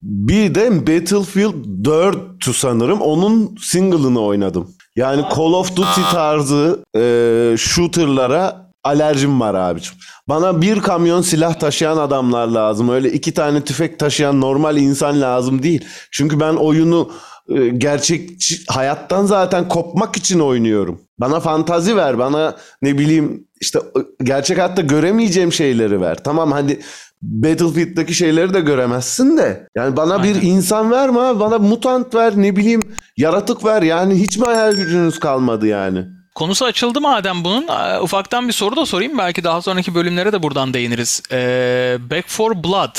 Bir 0.03 0.55
de 0.55 0.87
Battlefield 0.87 1.85
4'tü 1.85 2.53
sanırım. 2.53 3.01
Onun 3.01 3.57
single'ını 3.61 4.21
oynadım. 4.21 4.75
Yani 4.97 5.23
Call 5.37 5.53
of 5.53 5.77
Duty 5.77 6.01
tarzı 6.11 6.85
e, 6.97 7.55
shooter'lara 7.59 8.69
alerjim 8.85 9.41
var 9.41 9.55
abicim. 9.55 9.95
Bana 10.29 10.63
bir 10.63 10.81
kamyon 10.81 11.23
silah 11.23 11.55
taşıyan 11.55 11.97
adamlar 11.97 12.47
lazım. 12.47 12.89
Öyle 12.89 13.13
iki 13.13 13.35
tane 13.35 13.65
tüfek 13.65 13.99
taşıyan 13.99 14.41
normal 14.41 14.77
insan 14.77 15.21
lazım 15.21 15.63
değil. 15.63 15.85
Çünkü 16.11 16.41
ben 16.41 16.55
oyunu 16.55 17.11
e, 17.49 17.69
gerçek 17.69 18.31
hayattan 18.69 19.27
zaten 19.27 19.69
kopmak 19.69 20.17
için 20.17 20.39
oynuyorum. 20.41 21.01
Bana 21.19 21.41
fantazi 21.41 21.97
ver, 21.97 22.19
bana 22.19 22.57
ne 22.83 22.99
bileyim 22.99 23.49
işte 23.61 23.79
e, 23.79 24.25
gerçek 24.25 24.59
hayatta 24.59 24.83
göremeyeceğim 24.83 25.53
şeyleri 25.53 26.01
ver. 26.01 26.25
Tamam 26.25 26.53
hadi 26.53 26.81
Battlefield'daki 27.23 28.15
şeyleri 28.15 28.55
de 28.55 28.61
göremezsin 28.61 29.37
de. 29.37 29.69
Yani 29.77 29.97
bana 29.97 30.15
Aynen. 30.15 30.35
bir 30.35 30.43
insan 30.43 30.91
verme 30.91 31.21
abi. 31.21 31.41
Bana 31.41 31.59
mutant 31.59 32.15
ver 32.15 32.33
ne 32.37 32.57
bileyim 32.57 32.81
yaratık 33.17 33.65
ver. 33.65 33.83
Yani 33.83 34.15
hiç 34.15 34.39
mi 34.39 34.45
hayal 34.45 34.73
gücünüz 34.73 35.21
kalmadı 35.21 35.67
yani? 35.67 36.05
Konusu 36.35 36.65
açıldı 36.65 37.01
madem 37.01 37.45
bunun. 37.45 37.67
Ufaktan 38.03 38.49
bir 38.49 38.53
soru 38.53 38.77
da 38.77 38.87
sorayım. 38.87 39.19
Belki 39.19 39.45
daha 39.45 39.63
sonraki 39.63 39.95
bölümlere 39.95 40.33
de 40.33 40.43
buradan 40.43 40.75
değiniriz. 40.75 41.23
Ee, 41.33 41.99
Back 42.11 42.29
for 42.29 42.65
Blood. 42.65 42.97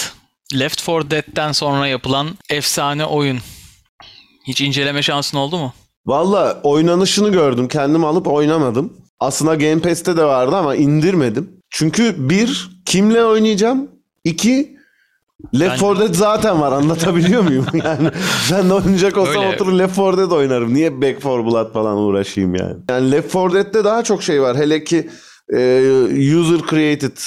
Left 0.60 0.88
4 0.88 1.12
Dead'den 1.12 1.52
sonra 1.52 1.88
yapılan 1.88 2.28
efsane 2.50 3.06
oyun. 3.06 3.40
Hiç 4.48 4.62
inceleme 4.62 5.02
şansın 5.02 5.38
oldu 5.38 5.58
mu? 5.58 5.74
Valla 6.06 6.60
oynanışını 6.64 7.30
gördüm. 7.30 7.68
Kendim 7.68 8.06
alıp 8.06 8.28
oynamadım. 8.28 8.94
Aslında 9.20 9.56
Game 9.56 9.80
Pass'te 9.82 10.18
de 10.18 10.24
vardı 10.24 10.56
ama 10.56 10.76
indirmedim. 10.76 11.50
Çünkü 11.70 12.30
bir, 12.30 12.70
kimle 12.86 13.26
oynayacağım? 13.26 13.88
İki, 14.24 14.80
Left 15.60 15.82
4 15.82 16.00
Dead 16.00 16.14
zaten 16.14 16.62
var 16.62 16.72
anlatabiliyor 16.72 17.42
muyum? 17.42 17.66
Yani 17.84 18.10
ben 18.52 18.70
de 18.70 18.74
oynayacak 18.74 19.18
olsam 19.18 19.44
Öyle. 19.44 19.56
oturur 19.56 19.74
Left 19.74 19.98
4 19.98 20.18
Dead 20.18 20.32
oynarım. 20.32 20.74
Niye 20.74 21.02
Back 21.02 21.24
4 21.26 21.26
Blood 21.26 21.74
falan 21.74 21.98
uğraşayım 21.98 22.56
yani? 22.56 22.76
Yani 22.90 23.12
Left 23.12 23.34
4 23.34 23.54
Dead'de 23.54 23.84
daha 23.84 24.04
çok 24.04 24.24
şey 24.24 24.42
var. 24.42 24.58
Hele 24.58 24.84
ki 24.84 25.10
e, 25.54 25.82
user 26.40 26.60
created 26.70 27.18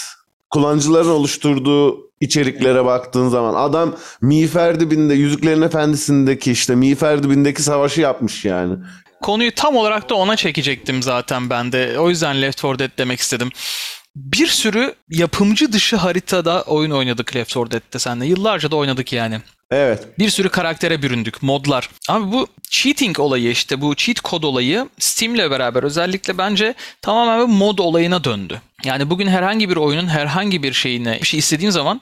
kullanıcıların 0.50 1.08
oluşturduğu 1.10 2.10
içeriklere 2.20 2.84
baktığın 2.84 3.28
zaman 3.28 3.54
adam 3.54 3.94
Miğfer 4.20 4.80
dibinde 4.80 5.14
Yüzüklerin 5.14 5.62
Efendisi'ndeki 5.62 6.52
işte 6.52 6.74
Miğfer 6.74 7.22
dibindeki 7.22 7.62
savaşı 7.62 8.00
yapmış 8.00 8.44
yani. 8.44 8.74
Konuyu 9.22 9.54
tam 9.54 9.76
olarak 9.76 10.10
da 10.10 10.14
ona 10.14 10.36
çekecektim 10.36 11.02
zaten 11.02 11.50
ben 11.50 11.72
de. 11.72 11.98
O 11.98 12.08
yüzden 12.08 12.42
Left 12.42 12.64
4 12.64 12.78
Dead 12.78 12.90
demek 12.98 13.20
istedim 13.20 13.50
bir 14.16 14.46
sürü 14.46 14.94
yapımcı 15.10 15.72
dışı 15.72 15.96
haritada 15.96 16.62
oyun 16.62 16.90
oynadık 16.90 17.36
Left 17.36 17.56
4 17.56 17.72
Dead'de 17.72 17.98
senle. 17.98 18.26
Yıllarca 18.26 18.70
da 18.70 18.76
oynadık 18.76 19.12
yani. 19.12 19.40
Evet. 19.70 20.18
Bir 20.18 20.30
sürü 20.30 20.48
karaktere 20.48 21.02
büründük, 21.02 21.42
modlar. 21.42 21.90
Abi 22.08 22.32
bu 22.32 22.46
cheating 22.70 23.20
olayı 23.20 23.50
işte 23.50 23.80
bu 23.80 23.94
cheat 23.94 24.20
kod 24.20 24.42
olayı 24.42 24.88
Steam'le 24.98 25.50
beraber 25.50 25.82
özellikle 25.82 26.38
bence 26.38 26.74
tamamen 27.02 27.48
bir 27.48 27.52
mod 27.52 27.78
olayına 27.78 28.24
döndü. 28.24 28.60
Yani 28.84 29.10
bugün 29.10 29.26
herhangi 29.26 29.70
bir 29.70 29.76
oyunun 29.76 30.08
herhangi 30.08 30.62
bir 30.62 30.72
şeyine 30.72 31.18
bir 31.20 31.26
şey 31.26 31.38
istediğim 31.38 31.72
zaman 31.72 32.00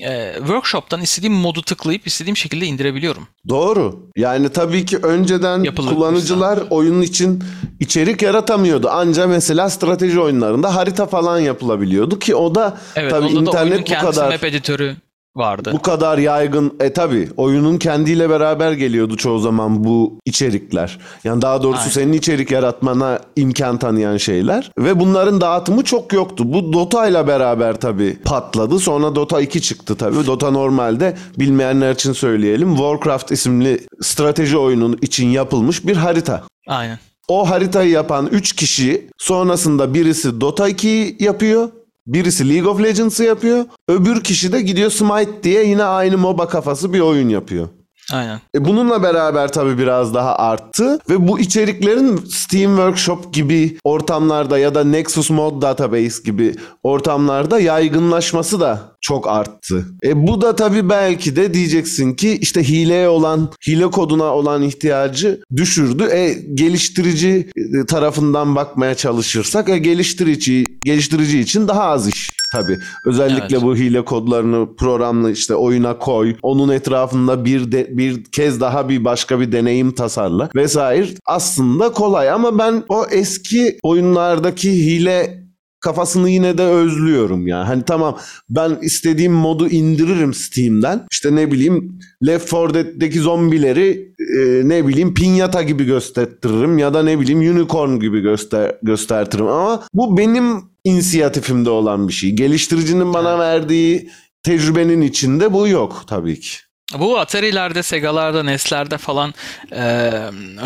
e, 0.00 0.34
workshop'tan 0.38 1.00
istediğim 1.00 1.34
modu 1.34 1.62
tıklayıp 1.62 2.06
istediğim 2.06 2.36
şekilde 2.36 2.66
indirebiliyorum. 2.66 3.28
Doğru. 3.48 4.08
Yani 4.16 4.48
tabii 4.48 4.84
ki 4.84 4.96
önceden 4.96 5.62
Yapılır 5.62 5.94
kullanıcılar 5.94 6.56
işte. 6.56 6.68
oyunun 6.74 7.02
için 7.02 7.44
içerik 7.80 8.22
yaratamıyordu. 8.22 8.88
Ancak 8.92 9.28
mesela 9.28 9.70
strateji 9.70 10.20
oyunlarında 10.20 10.74
harita 10.74 11.06
falan 11.06 11.38
yapılabiliyordu 11.38 12.18
ki 12.18 12.34
o 12.34 12.54
da 12.54 12.78
evet, 12.96 13.10
tabii 13.10 13.26
internet 13.26 13.90
bu 13.90 13.94
kadar 13.94 14.32
map 14.32 14.44
editörü 14.44 14.96
vardı. 15.36 15.70
Bu 15.74 15.82
kadar 15.82 16.18
yaygın. 16.18 16.76
E 16.80 16.92
tabi 16.92 17.28
oyunun 17.36 17.78
kendiyle 17.78 18.30
beraber 18.30 18.72
geliyordu 18.72 19.16
çoğu 19.16 19.38
zaman 19.38 19.84
bu 19.84 20.18
içerikler. 20.24 20.98
Yani 21.24 21.42
daha 21.42 21.62
doğrusu 21.62 21.80
Aynen. 21.80 21.92
senin 21.92 22.12
içerik 22.12 22.50
yaratmana 22.50 23.18
imkan 23.36 23.78
tanıyan 23.78 24.16
şeyler. 24.16 24.70
Ve 24.78 25.00
bunların 25.00 25.40
dağıtımı 25.40 25.84
çok 25.84 26.12
yoktu. 26.12 26.44
Bu 26.46 26.72
Dota 26.72 27.06
ile 27.08 27.26
beraber 27.26 27.80
tabi 27.80 28.18
patladı. 28.24 28.78
Sonra 28.78 29.14
Dota 29.14 29.40
2 29.40 29.62
çıktı 29.62 29.96
tabi. 29.96 30.26
Dota 30.26 30.50
normalde 30.50 31.16
bilmeyenler 31.38 31.92
için 31.94 32.12
söyleyelim. 32.12 32.76
Warcraft 32.76 33.32
isimli 33.32 33.86
strateji 34.00 34.58
oyunun 34.58 34.98
için 35.02 35.26
yapılmış 35.28 35.86
bir 35.86 35.96
harita. 35.96 36.42
Aynen. 36.68 36.98
O 37.28 37.50
haritayı 37.50 37.90
yapan 37.90 38.26
3 38.26 38.52
kişi 38.52 39.10
sonrasında 39.18 39.94
birisi 39.94 40.40
Dota 40.40 40.70
2'yi 40.70 41.16
yapıyor. 41.20 41.68
Birisi 42.08 42.48
League 42.48 42.70
of 42.70 42.82
Legends'ı 42.82 43.24
yapıyor. 43.24 43.64
Öbür 43.88 44.24
kişi 44.24 44.52
de 44.52 44.62
gidiyor 44.62 44.90
Smite 44.90 45.42
diye 45.42 45.64
yine 45.64 45.84
aynı 45.84 46.18
MOBA 46.18 46.48
kafası 46.48 46.92
bir 46.92 47.00
oyun 47.00 47.28
yapıyor. 47.28 47.68
Aynen. 48.12 48.40
E 48.54 48.64
bununla 48.64 49.02
beraber 49.02 49.52
tabii 49.52 49.78
biraz 49.78 50.14
daha 50.14 50.36
arttı 50.36 50.98
ve 51.10 51.28
bu 51.28 51.40
içeriklerin 51.40 52.16
Steam 52.16 52.76
Workshop 52.76 53.34
gibi 53.34 53.78
ortamlarda 53.84 54.58
ya 54.58 54.74
da 54.74 54.84
Nexus 54.84 55.30
Mod 55.30 55.62
Database 55.62 56.22
gibi 56.24 56.54
ortamlarda 56.82 57.60
yaygınlaşması 57.60 58.60
da 58.60 58.92
çok 59.00 59.28
arttı. 59.28 59.86
E 60.04 60.26
bu 60.26 60.40
da 60.40 60.56
tabii 60.56 60.88
belki 60.88 61.36
de 61.36 61.54
diyeceksin 61.54 62.14
ki 62.14 62.38
işte 62.40 62.68
hileye 62.68 63.08
olan, 63.08 63.52
hile 63.66 63.90
koduna 63.90 64.34
olan 64.34 64.62
ihtiyacı 64.62 65.40
düşürdü. 65.56 66.04
E 66.04 66.32
geliştirici 66.54 67.50
e, 67.56 67.86
tarafından 67.86 68.56
bakmaya 68.56 68.94
çalışırsak 68.94 69.68
e, 69.68 69.78
geliştirici 69.78 70.64
geliştirici 70.84 71.40
için 71.40 71.68
daha 71.68 71.82
az 71.82 72.08
iş 72.08 72.37
tabii. 72.52 72.78
Özellikle 73.04 73.56
evet. 73.56 73.62
bu 73.62 73.76
hile 73.76 74.04
kodlarını 74.04 74.76
programla 74.76 75.30
işte 75.30 75.54
oyuna 75.54 75.98
koy. 75.98 76.36
Onun 76.42 76.68
etrafında 76.68 77.44
bir 77.44 77.72
de, 77.72 77.98
bir 77.98 78.24
kez 78.24 78.60
daha 78.60 78.88
bir 78.88 79.04
başka 79.04 79.40
bir 79.40 79.52
deneyim 79.52 79.92
tasarla 79.92 80.48
vesaire. 80.54 81.08
Aslında 81.26 81.92
kolay 81.92 82.30
ama 82.30 82.58
ben 82.58 82.82
o 82.88 83.06
eski 83.10 83.78
oyunlardaki 83.82 84.72
hile 84.72 85.48
kafasını 85.80 86.30
yine 86.30 86.58
de 86.58 86.62
özlüyorum 86.62 87.46
ya. 87.46 87.68
Hani 87.68 87.82
tamam 87.82 88.18
ben 88.50 88.78
istediğim 88.82 89.32
modu 89.32 89.68
indiririm 89.68 90.34
Steam'den. 90.34 91.06
İşte 91.12 91.34
ne 91.34 91.52
bileyim 91.52 91.98
Left 92.26 92.52
4 92.52 92.74
Dead'deki 92.74 93.20
zombileri 93.20 94.14
e, 94.38 94.68
ne 94.68 94.86
bileyim 94.86 95.14
pinyata 95.14 95.62
gibi 95.62 95.84
göstertirim 95.84 96.78
ya 96.78 96.94
da 96.94 97.02
ne 97.02 97.20
bileyim 97.20 97.56
unicorn 97.56 98.00
gibi 98.00 98.20
göster 98.20 98.74
göstertirim 98.82 99.46
ama 99.46 99.82
bu 99.94 100.18
benim 100.18 100.62
inisiyatifimde 100.84 101.70
olan 101.70 102.08
bir 102.08 102.12
şey. 102.12 102.30
Geliştiricinin 102.30 103.14
bana 103.14 103.38
verdiği 103.38 104.10
tecrübenin 104.42 105.00
içinde 105.00 105.52
bu 105.52 105.68
yok 105.68 106.04
tabii 106.06 106.40
ki. 106.40 106.58
Bu 106.98 107.18
Atari'lerde, 107.18 107.82
Sega'larda, 107.82 108.42
NES'lerde 108.42 108.98
falan 108.98 109.34
e, 109.72 110.10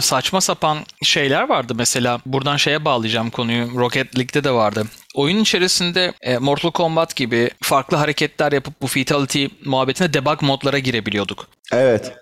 saçma 0.01 0.41
sapan 0.41 0.79
şeyler 1.03 1.49
vardı. 1.49 1.75
Mesela 1.77 2.21
buradan 2.27 2.57
şeye 2.57 2.85
bağlayacağım 2.85 3.31
konuyu. 3.31 3.79
Rocket 3.79 4.19
League'de 4.19 4.45
de 4.45 4.51
vardı. 4.51 4.87
Oyun 5.15 5.39
içerisinde 5.39 6.13
e, 6.21 6.39
Mortal 6.39 6.71
Kombat 6.71 7.17
gibi 7.17 7.51
farklı 7.63 7.97
hareketler 7.97 8.53
yapıp 8.53 8.83
bu 8.83 8.87
fatality 8.87 9.47
muhabbetine 9.65 10.15
debug 10.15 10.43
modlara 10.43 10.79
girebiliyorduk. 10.79 11.47
Evet. 11.73 12.13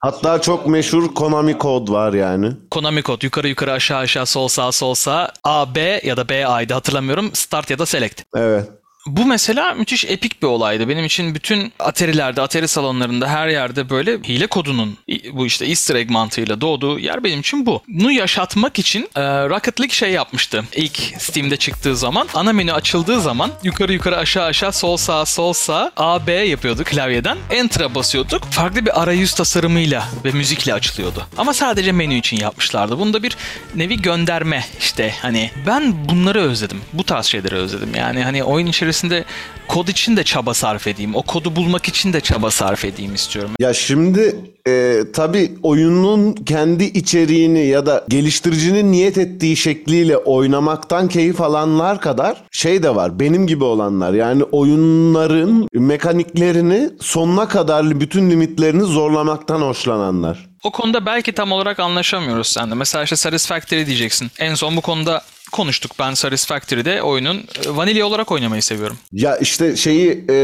Hatta 0.00 0.40
çok 0.40 0.66
meşhur 0.66 1.14
Konami 1.14 1.58
kod 1.58 1.88
var 1.88 2.12
yani. 2.12 2.52
Konami 2.70 3.02
kod 3.02 3.22
yukarı 3.22 3.48
yukarı 3.48 3.72
aşağı 3.72 3.98
aşağı 3.98 4.26
sol 4.26 4.48
sağ 4.48 4.72
sol 4.72 4.94
sağ 4.94 5.32
A 5.44 5.74
B 5.74 6.00
ya 6.04 6.16
da 6.16 6.28
B 6.28 6.46
A'ydı 6.46 6.74
hatırlamıyorum. 6.74 7.30
Start 7.34 7.70
ya 7.70 7.78
da 7.78 7.86
select. 7.86 8.22
Evet. 8.36 8.68
Bu 9.06 9.26
mesela 9.26 9.74
müthiş 9.74 10.04
epik 10.04 10.42
bir 10.42 10.46
olaydı. 10.46 10.88
Benim 10.88 11.04
için 11.04 11.34
bütün 11.34 11.72
Atari'lerde, 11.78 12.42
Atari 12.42 12.68
salonlarında 12.68 13.28
her 13.28 13.48
yerde 13.48 13.90
böyle 13.90 14.18
hile 14.18 14.46
kodunun 14.46 14.98
bu 15.32 15.46
işte 15.46 15.66
easter 15.66 15.94
egg 15.94 16.10
mantığıyla 16.10 16.60
doğduğu 16.60 16.98
yer 16.98 17.24
benim 17.24 17.40
için 17.40 17.66
bu. 17.66 17.82
Bunu 17.88 18.12
yaşatmak 18.12 18.78
için 18.78 19.08
e, 19.16 19.20
Rocket 19.22 19.80
League 19.80 19.94
şey 19.94 20.10
yapmıştı. 20.10 20.64
İlk 20.76 20.96
Steam'de 21.18 21.56
çıktığı 21.56 21.96
zaman 21.96 22.28
ana 22.34 22.52
menü 22.52 22.72
açıldığı 22.72 23.20
zaman 23.20 23.50
yukarı 23.62 23.92
yukarı 23.92 24.16
aşağı 24.16 24.44
aşağı 24.44 24.72
sol 24.72 24.96
sağ 24.96 25.26
sol 25.26 25.52
sağ 25.52 25.92
A 25.96 26.26
B 26.26 26.32
yapıyordu 26.32 26.84
klavyeden. 26.84 27.38
Enter'a 27.50 27.94
basıyorduk. 27.94 28.44
Farklı 28.44 28.86
bir 28.86 29.02
arayüz 29.02 29.34
tasarımıyla 29.34 30.08
ve 30.24 30.30
müzikle 30.30 30.74
açılıyordu. 30.74 31.26
Ama 31.36 31.54
sadece 31.54 31.92
menü 31.92 32.14
için 32.14 32.36
yapmışlardı. 32.36 32.98
Bunda 32.98 33.22
bir 33.22 33.36
nevi 33.74 34.02
gönderme 34.02 34.64
işte 34.80 35.14
hani 35.22 35.50
ben 35.66 36.08
bunları 36.08 36.40
özledim. 36.40 36.80
Bu 36.92 37.04
tarz 37.04 37.26
şeyleri 37.26 37.54
özledim. 37.54 37.94
Yani 37.94 38.24
hani 38.24 38.44
oyun 38.44 38.66
içerisinde 38.66 38.89
içerisinde 38.90 39.24
kod 39.68 39.88
için 39.88 40.16
de 40.16 40.24
çaba 40.24 40.54
sarf 40.54 40.86
edeyim. 40.86 41.14
O 41.14 41.22
kodu 41.22 41.56
bulmak 41.56 41.88
için 41.88 42.12
de 42.12 42.20
çaba 42.20 42.50
sarf 42.50 42.84
edeyim 42.84 43.14
istiyorum. 43.14 43.50
Ya 43.58 43.74
şimdi 43.74 44.36
e, 44.68 45.02
tabii 45.12 45.52
oyunun 45.62 46.32
kendi 46.32 46.84
içeriğini 46.84 47.66
ya 47.66 47.86
da 47.86 48.04
geliştiricinin 48.08 48.92
niyet 48.92 49.18
ettiği 49.18 49.56
şekliyle 49.56 50.16
oynamaktan 50.16 51.08
keyif 51.08 51.40
alanlar 51.40 52.00
kadar 52.00 52.42
şey 52.52 52.82
de 52.82 52.94
var. 52.94 53.20
Benim 53.20 53.46
gibi 53.46 53.64
olanlar. 53.64 54.12
Yani 54.12 54.42
oyunların 54.42 55.68
mekaniklerini 55.72 56.90
sonuna 57.00 57.48
kadar 57.48 58.00
bütün 58.00 58.30
limitlerini 58.30 58.82
zorlamaktan 58.82 59.60
hoşlananlar. 59.60 60.50
O 60.64 60.70
konuda 60.70 61.06
belki 61.06 61.32
tam 61.32 61.52
olarak 61.52 61.80
anlaşamıyoruz 61.80 62.46
sende. 62.46 62.74
Mesela 62.74 63.04
işte 63.04 63.16
Satisfactory 63.16 63.86
diyeceksin. 63.86 64.30
En 64.38 64.54
son 64.54 64.76
bu 64.76 64.80
konuda 64.80 65.22
konuştuk. 65.52 65.92
Ben 65.98 66.14
Satisfactory'de 66.14 67.02
oyunun 67.02 67.36
e, 67.36 67.76
vanilya 67.76 68.06
olarak 68.06 68.32
oynamayı 68.32 68.62
seviyorum. 68.62 68.98
Ya 69.12 69.36
işte 69.36 69.76
şeyi 69.76 70.24
e, 70.28 70.34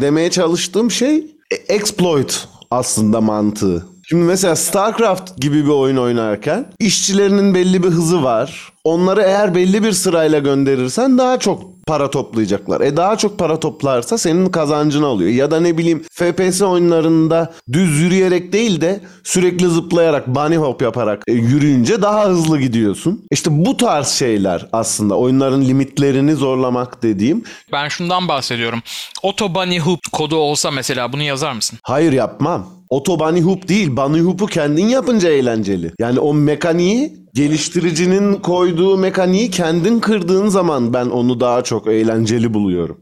demeye 0.00 0.30
çalıştığım 0.30 0.90
şey 0.90 1.16
e, 1.50 1.54
exploit 1.54 2.48
aslında 2.70 3.20
mantığı. 3.20 3.86
Şimdi 4.08 4.24
mesela 4.24 4.56
StarCraft 4.56 5.40
gibi 5.40 5.64
bir 5.64 5.70
oyun 5.70 5.96
oynarken 5.96 6.66
işçilerinin 6.78 7.54
belli 7.54 7.82
bir 7.82 7.88
hızı 7.88 8.22
var. 8.22 8.72
Onları 8.84 9.22
eğer 9.22 9.54
belli 9.54 9.82
bir 9.82 9.92
sırayla 9.92 10.38
gönderirsen 10.38 11.18
daha 11.18 11.38
çok 11.38 11.84
para 11.86 12.10
toplayacaklar. 12.10 12.80
E 12.80 12.96
daha 12.96 13.16
çok 13.18 13.38
para 13.38 13.60
toplarsa 13.60 14.18
senin 14.18 14.46
kazancını 14.46 15.06
alıyor. 15.06 15.30
Ya 15.30 15.50
da 15.50 15.60
ne 15.60 15.78
bileyim 15.78 16.04
FPS 16.12 16.62
oyunlarında 16.62 17.54
düz 17.72 18.00
yürüyerek 18.00 18.52
değil 18.52 18.80
de 18.80 19.00
sürekli 19.24 19.68
zıplayarak 19.68 20.26
bunny 20.26 20.56
hop 20.56 20.82
yaparak 20.82 21.22
e, 21.28 21.32
yürüyünce 21.32 22.02
daha 22.02 22.24
hızlı 22.24 22.60
gidiyorsun. 22.60 23.24
İşte 23.30 23.50
bu 23.66 23.76
tarz 23.76 24.08
şeyler 24.08 24.66
aslında 24.72 25.14
oyunların 25.14 25.62
limitlerini 25.62 26.34
zorlamak 26.34 27.02
dediğim. 27.02 27.44
Ben 27.72 27.88
şundan 27.88 28.28
bahsediyorum. 28.28 28.82
Auto 29.22 29.54
Bunny 29.54 29.78
Hoop 29.78 30.00
kodu 30.12 30.36
olsa 30.36 30.70
mesela 30.70 31.12
bunu 31.12 31.22
yazar 31.22 31.52
mısın? 31.52 31.78
Hayır 31.82 32.12
yapmam. 32.12 32.75
Oto 32.90 33.20
bunny 33.20 33.40
hoop 33.40 33.68
değil. 33.68 33.96
Bunny 33.96 34.20
hoop'u 34.20 34.46
kendin 34.46 34.88
yapınca 34.88 35.30
eğlenceli. 35.30 35.92
Yani 36.00 36.20
o 36.20 36.34
mekaniği 36.34 37.16
geliştiricinin 37.34 38.34
koyduğu 38.34 38.96
mekaniği 38.96 39.50
kendin 39.50 40.00
kırdığın 40.00 40.48
zaman 40.48 40.94
ben 40.94 41.06
onu 41.06 41.40
daha 41.40 41.64
çok 41.64 41.86
eğlenceli 41.86 42.54
buluyorum. 42.54 43.00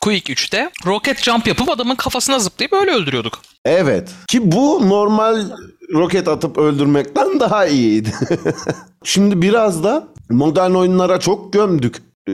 Quake 0.00 0.32
3'te 0.32 0.70
roket 0.86 1.22
jump 1.22 1.46
yapıp 1.46 1.68
adamın 1.68 1.94
kafasına 1.94 2.38
zıplayıp 2.38 2.72
öyle 2.72 2.90
öldürüyorduk. 2.90 3.38
Evet. 3.64 4.10
Ki 4.28 4.52
bu 4.52 4.88
normal 4.88 5.44
roket 5.94 6.28
atıp 6.28 6.58
öldürmekten 6.58 7.40
daha 7.40 7.66
iyiydi. 7.66 8.12
Şimdi 9.04 9.42
biraz 9.42 9.84
da 9.84 10.08
modern 10.30 10.70
oyunlara 10.70 11.20
çok 11.20 11.52
gömdük. 11.52 11.96
Ee, 12.28 12.32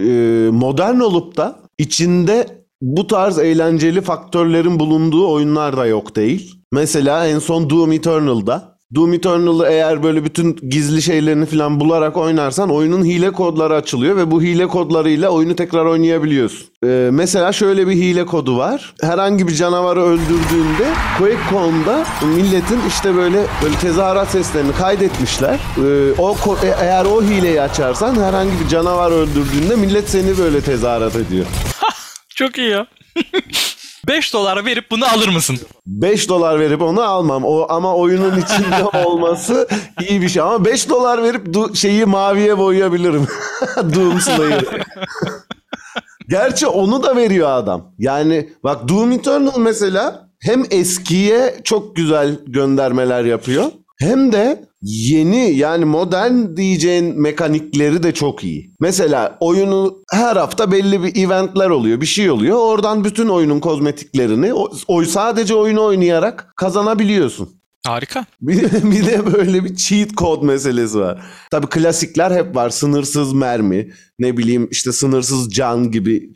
modern 0.53 1.01
olup 1.01 1.37
da 1.37 1.59
içinde 1.79 2.47
bu 2.83 3.07
tarz 3.07 3.39
eğlenceli 3.39 4.01
faktörlerin 4.01 4.81
bulunduğu 4.81 5.33
oyunlar 5.33 5.77
da 5.77 5.87
yok 5.87 6.17
değil. 6.17 6.56
Mesela 6.73 7.27
en 7.27 7.39
son 7.39 7.71
Doom 7.71 7.93
Eternal'da 7.93 8.77
Doom 8.95 9.13
Eternal'ı 9.13 9.67
eğer 9.69 10.03
böyle 10.03 10.25
bütün 10.25 10.57
gizli 10.71 11.03
şeylerini 11.03 11.47
falan 11.47 11.81
bularak 11.81 12.17
oynarsan 12.17 12.71
oyunun 12.71 13.05
hile 13.05 13.31
kodları 13.31 13.75
açılıyor 13.75 14.17
ve 14.17 14.31
bu 14.31 14.43
hile 14.43 14.67
kodlarıyla 14.67 15.31
oyunu 15.31 15.57
tekrar 15.57 15.85
oynayabiliyorsun. 15.85 16.67
Ee, 16.85 17.09
mesela 17.13 17.53
şöyle 17.53 17.89
bir 17.89 17.93
hile 17.93 18.27
kodu 18.27 18.57
var. 18.59 18.95
Herhangi 19.01 19.49
bir 19.49 19.55
canavarı 19.55 20.03
öldürdüğünde 20.03 20.93
QuakeCon'da 21.19 22.07
milletin 22.23 22.81
işte 22.89 23.15
böyle 23.17 23.47
böyle 23.63 23.77
tezahürat 23.77 24.31
seslerini 24.31 24.73
kaydetmişler. 24.73 25.55
Ee, 25.79 26.13
o 26.19 26.37
e- 26.63 26.77
eğer 26.81 27.05
o 27.05 27.23
hileyi 27.23 27.63
açarsan 27.63 28.23
herhangi 28.23 28.61
bir 28.65 28.69
canavar 28.69 29.11
öldürdüğünde 29.11 29.77
millet 29.77 30.11
seni 30.11 30.39
böyle 30.39 30.61
tezahürat 30.61 31.17
ediyor. 31.17 31.47
Çok 32.35 32.59
iyi 32.59 32.71
ya. 32.71 32.87
5 34.09 34.33
dolar 34.33 34.65
verip 34.65 34.91
bunu 34.91 35.07
alır 35.07 35.29
mısın? 35.29 35.59
5 35.87 36.29
dolar 36.29 36.61
verip 36.61 36.83
onu 36.83 37.03
almam. 37.03 37.45
O 37.45 37.67
ama 37.69 37.95
oyunun 37.97 38.39
içinde 38.41 39.07
olması 39.07 39.69
iyi 40.09 40.23
bir 40.23 40.29
şey. 40.29 40.43
Ama 40.43 40.65
5 40.65 40.89
dolar 40.89 41.23
verip 41.23 41.47
du- 41.47 41.77
şeyi 41.77 42.05
maviye 42.05 42.59
boyayabilirim. 42.59 43.27
Doom 43.95 44.21
Slayer. 44.21 44.65
Gerçi 46.29 46.67
onu 46.67 47.03
da 47.03 47.17
veriyor 47.17 47.49
adam. 47.51 47.93
Yani 47.99 48.51
bak 48.65 48.89
Doom 48.89 49.13
Eternal 49.13 49.59
mesela 49.59 50.29
hem 50.41 50.63
eskiye 50.71 51.61
çok 51.65 51.97
güzel 51.97 52.39
göndermeler 52.47 53.25
yapıyor. 53.25 53.65
Hem 53.99 54.33
de 54.33 54.65
yeni 54.83 55.53
yani 55.57 55.85
modern 55.85 56.57
diyeceğin 56.57 57.21
mekanikleri 57.21 58.03
de 58.03 58.15
çok 58.15 58.45
iyi. 58.45 58.71
Mesela 58.81 59.37
oyunu 59.41 60.03
her 60.13 60.37
hafta 60.37 60.73
belli 60.73 61.03
bir 61.03 61.25
eventler 61.25 61.71
oluyor, 61.71 62.01
bir 62.01 62.07
şey 62.07 62.31
oluyor. 62.31 62.59
Oradan 62.59 63.05
bütün 63.05 63.29
oyunun 63.29 63.61
kozmetiklerini 63.61 64.55
o, 64.55 64.71
o 64.89 65.05
sadece 65.05 65.55
oyunu 65.55 65.85
oynayarak 65.85 66.53
kazanabiliyorsun. 66.57 67.57
Harika. 67.87 68.27
Bir, 68.41 68.63
bir 68.91 69.07
de 69.07 69.33
böyle 69.35 69.65
bir 69.65 69.77
cheat 69.77 70.11
code 70.11 70.47
meselesi 70.47 70.99
var. 70.99 71.23
Tabii 71.51 71.67
klasikler 71.67 72.31
hep 72.31 72.57
var. 72.57 72.71
Sınırsız 72.71 73.33
mermi, 73.33 73.93
ne 74.19 74.37
bileyim 74.37 74.69
işte 74.71 74.93
sınırsız 74.93 75.51
can 75.51 75.91
gibi 75.91 76.33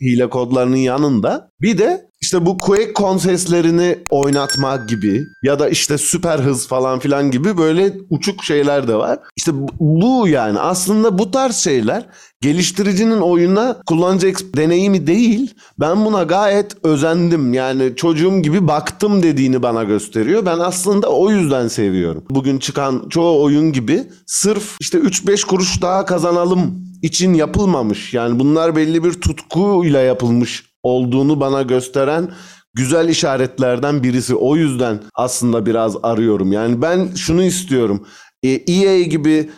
hile 0.00 0.30
kodlarının 0.30 0.76
yanında. 0.76 1.50
Bir 1.60 1.78
de 1.78 2.11
işte 2.22 2.46
bu 2.46 2.58
Quake 2.58 2.92
konseslerini 2.92 3.98
oynatmak 4.10 4.88
gibi 4.88 5.26
ya 5.42 5.58
da 5.58 5.68
işte 5.68 5.98
süper 5.98 6.38
hız 6.38 6.68
falan 6.68 6.98
filan 6.98 7.30
gibi 7.30 7.58
böyle 7.58 7.92
uçuk 8.10 8.44
şeyler 8.44 8.88
de 8.88 8.94
var. 8.94 9.18
İşte 9.36 9.52
bu- 9.80 10.28
yani 10.28 10.58
aslında 10.58 11.18
bu 11.18 11.30
tarz 11.30 11.56
şeyler 11.56 12.06
geliştiricinin 12.40 13.20
oyuna 13.20 13.76
kullanıcı 13.86 14.32
deneyimi 14.56 15.06
değil. 15.06 15.54
Ben 15.80 16.04
buna 16.04 16.22
gayet 16.22 16.84
özendim. 16.84 17.54
Yani 17.54 17.92
çocuğum 17.96 18.42
gibi 18.42 18.68
baktım 18.68 19.22
dediğini 19.22 19.62
bana 19.62 19.84
gösteriyor. 19.84 20.46
Ben 20.46 20.58
aslında 20.58 21.08
o 21.08 21.30
yüzden 21.30 21.68
seviyorum. 21.68 22.24
Bugün 22.30 22.58
çıkan 22.58 23.08
çoğu 23.08 23.42
oyun 23.42 23.72
gibi 23.72 24.04
sırf 24.26 24.76
işte 24.80 24.98
3-5 24.98 25.46
kuruş 25.46 25.82
daha 25.82 26.04
kazanalım 26.06 26.84
için 27.02 27.34
yapılmamış. 27.34 28.14
Yani 28.14 28.38
bunlar 28.38 28.76
belli 28.76 29.04
bir 29.04 29.12
tutkuyla 29.12 30.00
yapılmış 30.00 30.71
olduğunu 30.82 31.40
bana 31.40 31.62
gösteren 31.62 32.30
güzel 32.74 33.08
işaretlerden 33.08 34.02
birisi. 34.02 34.34
O 34.34 34.56
yüzden 34.56 35.00
aslında 35.14 35.66
biraz 35.66 35.96
arıyorum. 36.02 36.52
Yani 36.52 36.82
ben 36.82 37.14
şunu 37.14 37.42
istiyorum. 37.42 38.06
E, 38.42 38.48
EA 38.48 39.00
gibi 39.00 39.50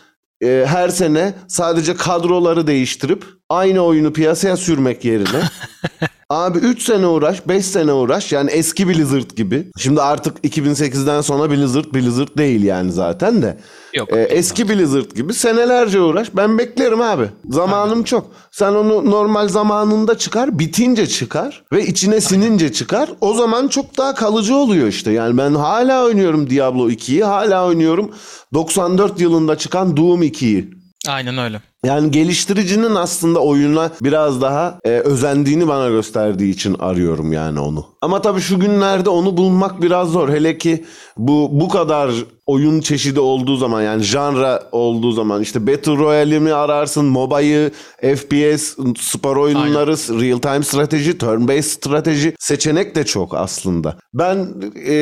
e, 0.42 0.64
her 0.66 0.88
sene 0.88 1.34
sadece 1.48 1.96
kadroları 1.96 2.66
değiştirip 2.66 3.24
aynı 3.48 3.80
oyunu 3.80 4.12
piyasaya 4.12 4.56
sürmek 4.56 5.04
yerine 5.04 5.40
abi 6.30 6.58
3 6.58 6.82
sene 6.82 7.06
uğraş, 7.06 7.48
5 7.48 7.66
sene 7.66 7.92
uğraş 7.92 8.32
yani 8.32 8.50
eski 8.50 8.88
Blizzard 8.88 9.30
gibi. 9.30 9.70
Şimdi 9.78 10.02
artık 10.02 10.44
2008'den 10.44 11.20
sonra 11.20 11.50
Blizzard 11.50 11.94
Blizzard 11.94 12.38
değil 12.38 12.62
yani 12.62 12.92
zaten 12.92 13.42
de. 13.42 13.58
Yok. 13.94 14.12
E, 14.12 14.20
eski 14.20 14.68
Blizzard 14.68 15.10
gibi 15.10 15.34
senelerce 15.34 16.00
uğraş. 16.00 16.28
Ben 16.36 16.58
beklerim 16.58 17.00
abi. 17.00 17.28
Zamanım 17.48 18.04
çok. 18.04 18.26
Sen 18.50 18.72
onu 18.72 19.10
normal 19.10 19.48
zamanında 19.48 20.18
çıkar, 20.18 20.58
bitince 20.58 21.06
çıkar 21.06 21.64
ve 21.72 21.86
içine 21.86 22.20
sinince 22.20 22.72
çıkar. 22.72 23.10
O 23.20 23.34
zaman 23.34 23.68
çok 23.68 23.98
daha 23.98 24.14
kalıcı 24.14 24.56
oluyor 24.56 24.88
işte. 24.88 25.10
Yani 25.10 25.38
ben 25.38 25.54
hala 25.54 26.04
oynuyorum 26.04 26.50
Diablo 26.50 26.90
2'yi, 26.90 27.24
hala 27.24 27.66
oynuyorum 27.66 28.10
94 28.54 29.20
yılında 29.20 29.58
çıkan 29.58 29.96
Doom 29.96 30.22
2'yi. 30.22 30.83
Aynen 31.08 31.38
öyle. 31.38 31.60
Yani 31.84 32.10
geliştiricinin 32.10 32.94
aslında 32.94 33.38
oyuna 33.40 33.90
biraz 34.00 34.42
daha 34.42 34.78
e, 34.84 34.90
özendiğini 34.90 35.68
bana 35.68 35.88
gösterdiği 35.88 36.50
için 36.50 36.76
arıyorum 36.78 37.32
yani 37.32 37.60
onu. 37.60 37.86
Ama 38.02 38.22
tabii 38.22 38.40
şu 38.40 38.60
günlerde 38.60 39.10
onu 39.10 39.36
bulmak 39.36 39.82
biraz 39.82 40.08
zor. 40.08 40.28
Hele 40.28 40.58
ki 40.58 40.84
bu 41.16 41.48
bu 41.52 41.68
kadar 41.68 42.10
oyun 42.46 42.80
çeşidi 42.80 43.20
olduğu 43.20 43.56
zaman 43.56 43.82
yani 43.82 44.02
janra 44.02 44.62
olduğu 44.72 45.12
zaman 45.12 45.42
işte 45.42 45.66
Battle 45.66 45.96
Royale'i 45.96 46.40
mi 46.40 46.52
ararsın, 46.52 47.04
MOBA'yı, 47.04 47.70
FPS, 48.00 48.76
spor 49.00 49.36
oyunları, 49.36 49.92
real 49.92 50.38
time 50.38 50.62
strateji, 50.62 51.18
turn 51.18 51.48
based 51.48 51.62
strateji 51.62 52.34
seçenek 52.38 52.94
de 52.94 53.06
çok 53.06 53.34
aslında. 53.34 53.96
Ben 54.14 54.48
e, 54.86 54.94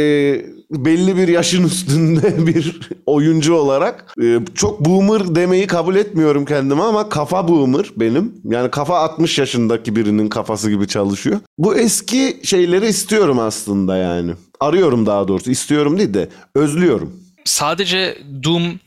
belli 0.73 1.17
bir 1.17 1.29
yaşın 1.29 1.65
üstünde 1.65 2.47
bir 2.47 2.81
oyuncu 3.07 3.55
olarak 3.55 4.15
e, 4.23 4.39
çok 4.55 4.81
boomer 4.81 5.35
demeyi 5.35 5.67
kabul 5.67 5.97
etmiyorum 5.97 6.45
kendime 6.45 6.83
ama 6.83 7.09
kafa 7.09 7.49
boomer 7.49 7.87
benim. 7.97 8.35
Yani 8.45 8.71
kafa 8.71 8.99
60 8.99 9.39
yaşındaki 9.39 9.97
birinin 9.97 10.29
kafası 10.29 10.71
gibi 10.71 10.89
çalışıyor. 10.89 11.41
Bu 11.59 11.77
eski 11.77 12.41
şeyleri 12.45 12.87
istiyorum 12.87 13.39
aslında 13.39 13.97
yani. 13.97 14.33
Arıyorum 14.61 15.07
daha 15.07 15.29
doğrusu. 15.29 15.51
İstiyorum 15.51 15.99
değil 15.99 16.15
de 16.15 16.29
özlüyorum. 16.55 17.17
Sadece 17.45 18.19
Doom, 18.45 18.81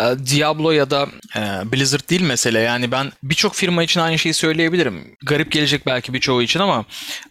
e, 0.00 0.04
Diablo 0.30 0.70
ya 0.70 0.90
da 0.90 1.06
e, 1.36 1.72
Blizzard 1.72 2.10
değil 2.10 2.22
mesele. 2.22 2.60
Yani 2.60 2.92
ben 2.92 3.12
birçok 3.22 3.54
firma 3.54 3.82
için 3.82 4.00
aynı 4.00 4.18
şeyi 4.18 4.34
söyleyebilirim. 4.34 5.16
Garip 5.26 5.52
gelecek 5.52 5.86
belki 5.86 6.12
birçoğu 6.14 6.42
için 6.42 6.60
ama 6.60 6.84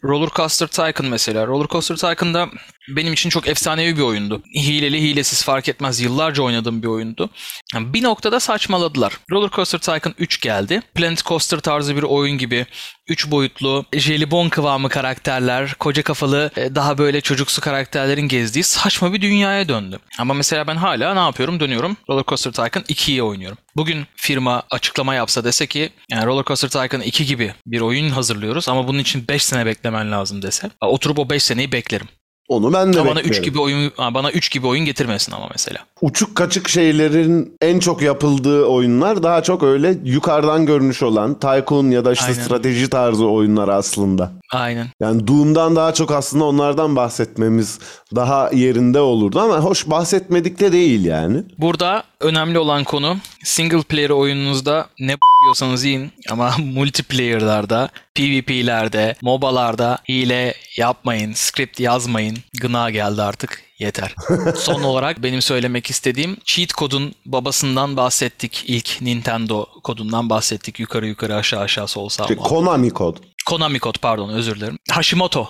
Roller 0.04 0.30
Coaster 0.30 0.68
Tycoon 0.68 1.10
mesela. 1.10 1.48
Roller 1.48 1.68
Coaster 1.68 1.96
Tycoon'da 1.96 2.50
benim 2.90 3.14
için 3.14 3.30
çok 3.30 3.48
efsanevi 3.48 3.98
bir 3.98 4.02
oyundu. 4.02 4.44
Hileli 4.56 5.02
hilesiz 5.02 5.44
fark 5.44 5.70
etmez 5.70 6.02
yıllarca 6.02 6.44
oynadığım 6.44 6.84
bir 6.84 6.88
oyundu. 6.88 7.30
Bir 7.76 8.04
noktada 8.04 8.40
saçmaladılar. 8.40 9.18
Roller 9.32 9.50
Coaster 9.50 9.80
Tycoon 9.80 10.16
3 10.20 10.42
geldi. 10.42 10.82
Planet 10.96 11.26
Coaster 11.26 11.60
tarzı 11.60 11.96
bir 11.96 12.04
oyun 12.04 12.38
gibi 12.38 12.66
3 13.08 13.32
boyutlu, 13.32 13.86
jelibon 13.94 14.50
kıvamı 14.50 14.90
karakterler, 14.90 15.74
koca 15.74 16.04
kafalı, 16.04 16.52
e, 16.58 16.76
daha 16.76 16.98
böyle 16.98 17.22
çocuksu 17.22 17.62
karakterlerin 17.62 18.28
gezdiği 18.28 18.64
saçma 18.64 19.14
bir 19.14 19.22
dünyaya 19.22 19.70
döndü. 19.70 20.00
Ama 20.20 20.34
mesela 20.34 20.68
ben 20.68 20.76
hala 20.76 21.14
ne 21.14 21.20
yapıyorum? 21.20 21.60
Dönüyorum 21.60 21.98
Roller 22.10 22.24
Coaster 22.24 22.52
Tycoon 22.52 22.84
2'yi 22.84 23.24
oynuyorum. 23.24 23.58
Bugün 23.76 24.06
firma 24.16 24.64
açıklama 24.72 25.16
yapsa 25.16 25.44
dese 25.44 25.68
ki 25.68 25.90
yani 26.10 26.26
Roller 26.26 26.44
Coaster 26.44 26.70
Tycoon 26.70 27.02
2 27.02 27.26
gibi 27.26 27.54
bir 27.66 27.82
oyun 27.82 28.10
hazırlıyoruz 28.10 28.70
ama 28.70 28.88
bunun 28.88 29.00
için 29.00 29.28
5 29.28 29.44
sene 29.44 29.66
beklemen 29.66 30.12
lazım 30.12 30.42
dese. 30.42 30.70
Oturup 30.82 31.20
o 31.20 31.30
5 31.30 31.44
seneyi 31.44 31.72
beklerim. 31.72 32.08
Onu 32.48 32.74
ben 32.74 32.94
de 32.94 33.00
Ama 33.00 33.10
bana 33.10 33.20
beklerim. 33.20 33.40
3 33.40 33.44
gibi 33.44 33.60
oyun 33.60 33.92
bana 33.98 34.32
3 34.32 34.52
gibi 34.52 34.68
oyun 34.68 34.86
getirmesin 34.86 35.32
ama 35.32 35.48
mesela. 35.52 35.80
Uçuk 36.02 36.36
kaçık 36.36 36.70
şeylerin 36.70 37.56
en 37.62 37.80
çok 37.80 38.02
yapıldığı 38.02 38.66
oyunlar 38.66 39.24
daha 39.24 39.44
çok 39.44 39.64
öyle 39.64 39.98
yukarıdan 40.04 40.66
görünüş 40.66 41.04
olan 41.04 41.40
Tycoon 41.40 41.92
ya 41.92 42.06
da 42.06 42.14
işte 42.14 42.26
Aynen. 42.26 42.44
strateji 42.44 42.90
tarzı 42.90 43.26
oyunlar 43.28 43.68
aslında. 43.68 44.32
Aynen. 44.54 44.88
Yani 45.00 45.28
Doom'dan 45.28 45.76
daha 45.76 45.94
çok 45.94 46.12
aslında 46.12 46.44
onlardan 46.44 46.96
bahsetmemiz 46.96 47.80
daha 48.16 48.50
yerinde 48.54 49.00
olurdu 49.00 49.40
ama 49.40 49.60
hoş 49.60 49.90
bahsetmedik 49.90 50.60
de 50.60 50.72
değil 50.72 51.06
yani. 51.06 51.44
Burada 51.58 52.04
önemli 52.26 52.60
olan 52.60 52.84
konu 52.84 53.18
single 53.44 53.82
player 53.82 54.10
oyununuzda 54.10 54.88
ne 55.00 55.18
yiyorsanız 55.44 55.84
yiyin 55.86 56.12
ama 56.30 56.56
multiplayer'larda, 56.74 57.90
PvP'lerde, 58.16 59.16
MOBA'larda 59.22 59.98
hile 60.10 60.54
yapmayın, 60.78 61.34
script 61.34 61.80
yazmayın. 61.80 62.38
Gına 62.62 62.90
geldi 62.90 63.22
artık. 63.22 63.66
Yeter. 63.80 64.16
Son 64.56 64.84
olarak 64.84 65.24
benim 65.24 65.42
söylemek 65.42 65.90
istediğim 65.90 66.38
cheat 66.46 66.74
kodun 66.74 67.16
babasından 67.26 67.98
bahsettik. 67.98 68.64
İlk 68.68 69.02
Nintendo 69.02 69.66
kodundan 69.84 70.30
bahsettik. 70.30 70.80
Yukarı 70.80 71.08
yukarı 71.08 71.36
aşağı 71.36 71.62
aşağı 71.62 71.88
sol 71.88 72.10
sağ. 72.10 72.26
Konami 72.26 72.90
kod. 72.90 73.18
Konami 73.46 73.80
kod 73.80 73.96
pardon 74.02 74.30
özür 74.30 74.56
dilerim. 74.56 74.78
Hashimoto. 74.92 75.50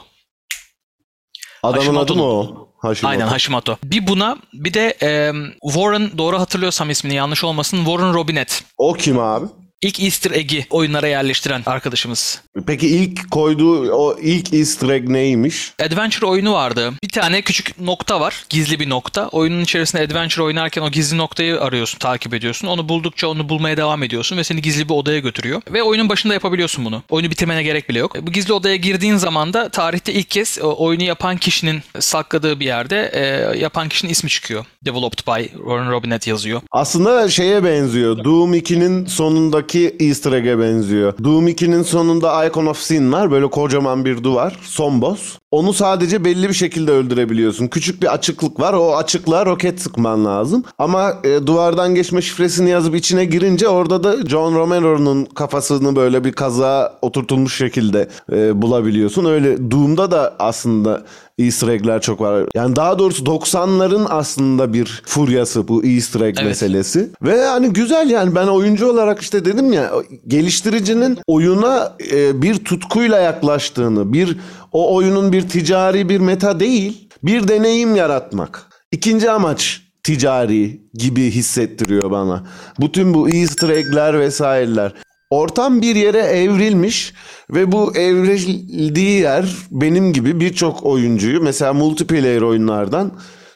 Adamın 1.63 1.95
adı 1.95 2.15
mı 2.15 2.23
o? 2.23 2.69
Hashimoto. 2.85 3.11
Aynen 3.11 3.27
Hashimoto. 3.27 3.77
Bir 3.83 4.07
buna 4.07 4.37
bir 4.53 4.73
de 4.73 4.97
e, 5.01 5.31
Warren 5.63 6.17
doğru 6.17 6.39
hatırlıyorsam 6.39 6.89
ismini 6.89 7.15
yanlış 7.15 7.43
olmasın. 7.43 7.77
Warren 7.77 8.13
Robinet. 8.13 8.63
O 8.77 8.93
kim 8.93 9.19
abi? 9.19 9.45
İlk 9.81 9.99
Easter 10.03 10.31
egg'i 10.31 10.65
oyunlara 10.69 11.07
yerleştiren 11.07 11.63
arkadaşımız. 11.65 12.41
Peki 12.67 12.87
ilk 12.87 13.31
koyduğu 13.31 13.91
o 13.91 14.17
ilk 14.21 14.53
easter 14.53 14.89
egg 14.89 15.09
neymiş? 15.09 15.73
Adventure 15.83 16.25
oyunu 16.25 16.53
vardı. 16.53 16.93
Bir 17.03 17.09
tane 17.09 17.41
küçük 17.41 17.79
nokta 17.79 18.19
var. 18.19 18.45
Gizli 18.49 18.79
bir 18.79 18.89
nokta. 18.89 19.27
Oyunun 19.27 19.61
içerisinde 19.61 20.01
Adventure 20.01 20.43
oynarken 20.43 20.81
o 20.81 20.91
gizli 20.91 21.17
noktayı 21.17 21.61
arıyorsun, 21.61 21.99
takip 21.99 22.33
ediyorsun. 22.33 22.67
Onu 22.67 22.89
buldukça 22.89 23.27
onu 23.27 23.49
bulmaya 23.49 23.77
devam 23.77 24.03
ediyorsun 24.03 24.37
ve 24.37 24.43
seni 24.43 24.61
gizli 24.61 24.89
bir 24.89 24.93
odaya 24.93 25.19
götürüyor. 25.19 25.61
Ve 25.73 25.83
oyunun 25.83 26.09
başında 26.09 26.33
yapabiliyorsun 26.33 26.85
bunu. 26.85 27.03
Oyunu 27.09 27.29
bitirmene 27.29 27.63
gerek 27.63 27.89
bile 27.89 27.99
yok. 27.99 28.15
Bu 28.21 28.31
gizli 28.31 28.53
odaya 28.53 28.75
girdiğin 28.75 29.15
zaman 29.15 29.53
da 29.53 29.69
tarihte 29.69 30.13
ilk 30.13 30.29
kez 30.29 30.59
o 30.63 30.85
oyunu 30.85 31.03
yapan 31.03 31.37
kişinin 31.37 31.81
sakladığı 31.99 32.59
bir 32.59 32.65
yerde 32.65 33.11
e, 33.13 33.57
yapan 33.59 33.89
kişinin 33.89 34.11
ismi 34.11 34.29
çıkıyor. 34.29 34.65
Developed 34.85 35.27
by 35.27 35.43
Warren 35.43 35.91
Robinet 35.91 36.27
yazıyor. 36.27 36.61
Aslında 36.71 37.29
şeye 37.29 37.63
benziyor. 37.63 38.23
Doom 38.23 38.53
2'nin 38.53 39.05
sonundaki 39.05 39.95
easter 39.99 40.31
egg'e 40.31 40.59
benziyor. 40.59 41.13
Doom 41.23 41.47
2'nin 41.47 41.83
sonunda 41.83 42.44
Icon 42.47 42.65
of 42.65 42.77
Sin 42.77 43.11
var. 43.11 43.31
Böyle 43.31 43.47
kocaman 43.49 44.05
bir 44.05 44.23
duvar. 44.23 44.59
Son 44.61 45.01
boss. 45.01 45.37
Onu 45.55 45.73
sadece 45.73 46.25
belli 46.25 46.49
bir 46.49 46.53
şekilde 46.53 46.91
öldürebiliyorsun. 46.91 47.67
Küçük 47.67 48.01
bir 48.01 48.13
açıklık 48.13 48.59
var. 48.59 48.73
O 48.73 48.95
açıklığa 48.95 49.45
roket 49.45 49.81
sıkman 49.81 50.25
lazım. 50.25 50.63
Ama 50.77 51.13
e, 51.23 51.47
duvardan 51.47 51.95
geçme 51.95 52.21
şifresini 52.21 52.69
yazıp 52.69 52.95
içine 52.95 53.25
girince 53.25 53.67
orada 53.67 54.03
da 54.03 54.25
John 54.25 54.55
Romero'nun 54.55 55.25
kafasını 55.25 55.95
böyle 55.95 56.23
bir 56.23 56.31
kaza 56.31 56.97
oturtulmuş 57.01 57.57
şekilde 57.57 58.09
e, 58.31 58.61
bulabiliyorsun. 58.61 59.25
Öyle 59.25 59.71
Doom'da 59.71 60.11
da 60.11 60.35
aslında 60.39 61.03
Easter 61.39 61.67
egg'ler 61.67 62.01
çok 62.01 62.21
var. 62.21 62.45
Yani 62.53 62.75
daha 62.75 62.99
doğrusu 62.99 63.23
90'ların 63.23 64.05
aslında 64.09 64.73
bir 64.73 65.01
furyası 65.05 65.67
bu 65.67 65.85
Easter 65.85 66.21
egg 66.21 66.35
Evet. 66.37 66.47
meselesi. 66.47 67.09
Ve 67.21 67.45
hani 67.45 67.73
güzel 67.73 68.09
yani 68.09 68.35
ben 68.35 68.47
oyuncu 68.47 68.91
olarak 68.91 69.21
işte 69.21 69.45
dedim 69.45 69.73
ya 69.73 69.91
geliştiricinin 70.27 71.17
oyuna 71.27 71.93
e, 72.11 72.41
bir 72.41 72.55
tutkuyla 72.55 73.19
yaklaştığını, 73.19 74.13
bir 74.13 74.37
o 74.71 74.95
oyunun 74.95 75.31
bir 75.31 75.44
ticari 75.47 76.09
bir 76.09 76.19
meta 76.19 76.59
değil, 76.59 77.09
bir 77.23 77.47
deneyim 77.47 77.95
yaratmak. 77.95 78.67
İkinci 78.91 79.31
amaç 79.31 79.81
ticari 80.03 80.81
gibi 80.93 81.31
hissettiriyor 81.31 82.11
bana. 82.11 82.47
Bütün 82.79 83.13
bu 83.13 83.29
Easter 83.29 83.69
egg'ler 83.69 84.19
vesaireler. 84.19 84.93
Ortam 85.29 85.81
bir 85.81 85.95
yere 85.95 86.19
evrilmiş 86.19 87.13
ve 87.49 87.71
bu 87.71 87.97
evrildiği 87.97 89.21
yer 89.21 89.55
benim 89.71 90.13
gibi 90.13 90.39
birçok 90.39 90.85
oyuncuyu 90.85 91.41
mesela 91.41 91.73
multiplayer 91.73 92.41
oyunlardan 92.41 93.11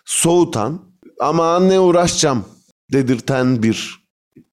soğutan 0.06 0.82
ama 1.20 1.60
ne 1.60 1.80
uğraşacağım 1.80 2.46
dedirten 2.94 3.64
bir 3.64 4.00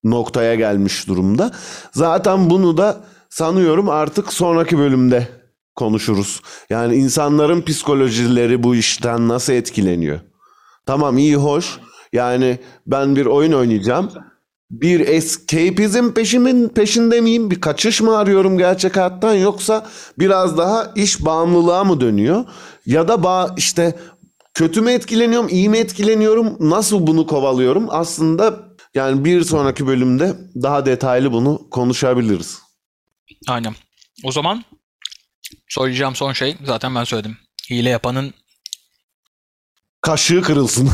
noktaya 0.03 0.55
gelmiş 0.55 1.07
durumda. 1.07 1.51
Zaten 1.91 2.49
bunu 2.49 2.77
da 2.77 2.97
sanıyorum 3.29 3.89
artık 3.89 4.33
sonraki 4.33 4.77
bölümde 4.77 5.27
konuşuruz. 5.77 6.41
Yani 6.69 6.95
insanların 6.95 7.61
psikolojileri 7.61 8.63
bu 8.63 8.75
işten 8.75 9.27
nasıl 9.27 9.53
etkileniyor? 9.53 10.19
Tamam 10.85 11.17
iyi 11.17 11.35
hoş. 11.35 11.79
Yani 12.13 12.59
ben 12.87 13.15
bir 13.15 13.25
oyun 13.25 13.51
oynayacağım. 13.51 14.11
Bir 14.71 14.99
escapism 14.99 16.11
peşimin 16.11 16.69
peşinde 16.69 17.21
miyim? 17.21 17.51
Bir 17.51 17.61
kaçış 17.61 18.01
mı 18.01 18.17
arıyorum 18.17 18.57
gerçek 18.57 18.97
hayattan 18.97 19.33
yoksa 19.33 19.87
biraz 20.19 20.57
daha 20.57 20.91
iş 20.95 21.25
bağımlılığa 21.25 21.83
mı 21.83 22.01
dönüyor? 22.01 22.45
Ya 22.85 23.07
da 23.07 23.23
bağ, 23.23 23.53
işte 23.57 23.95
kötü 24.53 24.81
mü 24.81 24.91
etkileniyorum, 24.91 25.49
iyi 25.49 25.69
mi 25.69 25.77
etkileniyorum? 25.77 26.57
Nasıl 26.59 27.07
bunu 27.07 27.27
kovalıyorum? 27.27 27.87
Aslında 27.89 28.59
yani 28.95 29.25
bir 29.25 29.41
sonraki 29.41 29.87
bölümde 29.87 30.33
daha 30.55 30.85
detaylı 30.85 31.31
bunu 31.31 31.69
konuşabiliriz. 31.71 32.59
Aynen. 33.47 33.73
O 34.23 34.31
zaman 34.31 34.63
söyleyeceğim 35.67 36.15
son 36.15 36.33
şey 36.33 36.55
zaten 36.65 36.95
ben 36.95 37.03
söyledim. 37.03 37.37
Hile 37.69 37.89
yapanın 37.89 38.33
Kaşığı 40.01 40.41
kırılsın. 40.41 40.89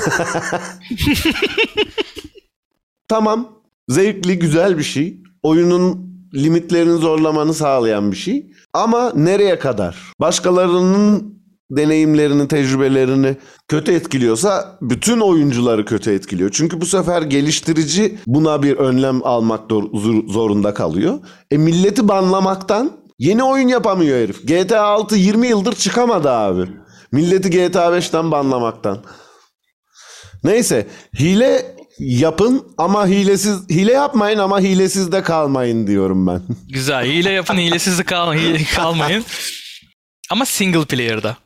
tamam. 3.08 3.64
Zevkli, 3.90 4.40
güzel 4.40 4.78
bir 4.78 4.84
şey. 4.84 5.18
Oyunun 5.44 6.14
limitlerini 6.34 6.98
zorlamanı 6.98 7.54
sağlayan 7.54 8.12
bir 8.12 8.18
şey. 8.18 8.52
Ama 8.74 9.12
nereye 9.16 9.60
kadar? 9.60 9.98
Başkalarının 10.20 11.34
deneyimlerini, 11.72 12.48
tecrübelerini 12.48 13.38
kötü 13.68 13.92
etkiliyorsa 13.92 14.78
bütün 14.82 15.20
oyuncuları 15.20 15.86
kötü 15.86 16.12
etkiliyor. 16.12 16.50
Çünkü 16.54 16.82
bu 16.82 16.86
sefer 16.86 17.22
geliştirici 17.22 18.20
buna 18.28 18.64
bir 18.64 18.78
önlem 18.78 19.26
almak 19.26 19.72
zorunda 20.28 20.74
kalıyor. 20.74 21.20
E 21.52 21.58
milleti 21.58 22.08
banlamaktan 22.08 23.03
yeni 23.24 23.44
oyun 23.44 23.68
yapamıyor 23.68 24.18
herif. 24.18 24.48
GTA 24.48 24.82
6 24.84 25.16
20 25.16 25.48
yıldır 25.48 25.76
çıkamadı 25.76 26.30
abi. 26.30 26.68
Milleti 27.12 27.50
GTA 27.50 27.86
5'ten 27.98 28.32
banlamaktan. 28.32 29.04
Neyse 30.44 30.88
hile 31.20 31.76
yapın 32.00 32.68
ama 32.78 33.08
hilesiz 33.08 33.70
hile 33.70 33.92
yapmayın 33.92 34.38
ama 34.38 34.60
hilesiz 34.60 35.12
de 35.12 35.24
kalmayın 35.24 35.88
diyorum 35.88 36.28
ben. 36.28 36.42
güzel. 36.70 37.06
Hile 37.06 37.30
yapın, 37.30 37.58
hilesiz 37.58 38.00
de 38.00 38.04
kal 38.04 38.38
kalmayın. 38.76 39.26
Ama 40.30 40.46
single 40.46 40.86
player'da. 40.86 41.38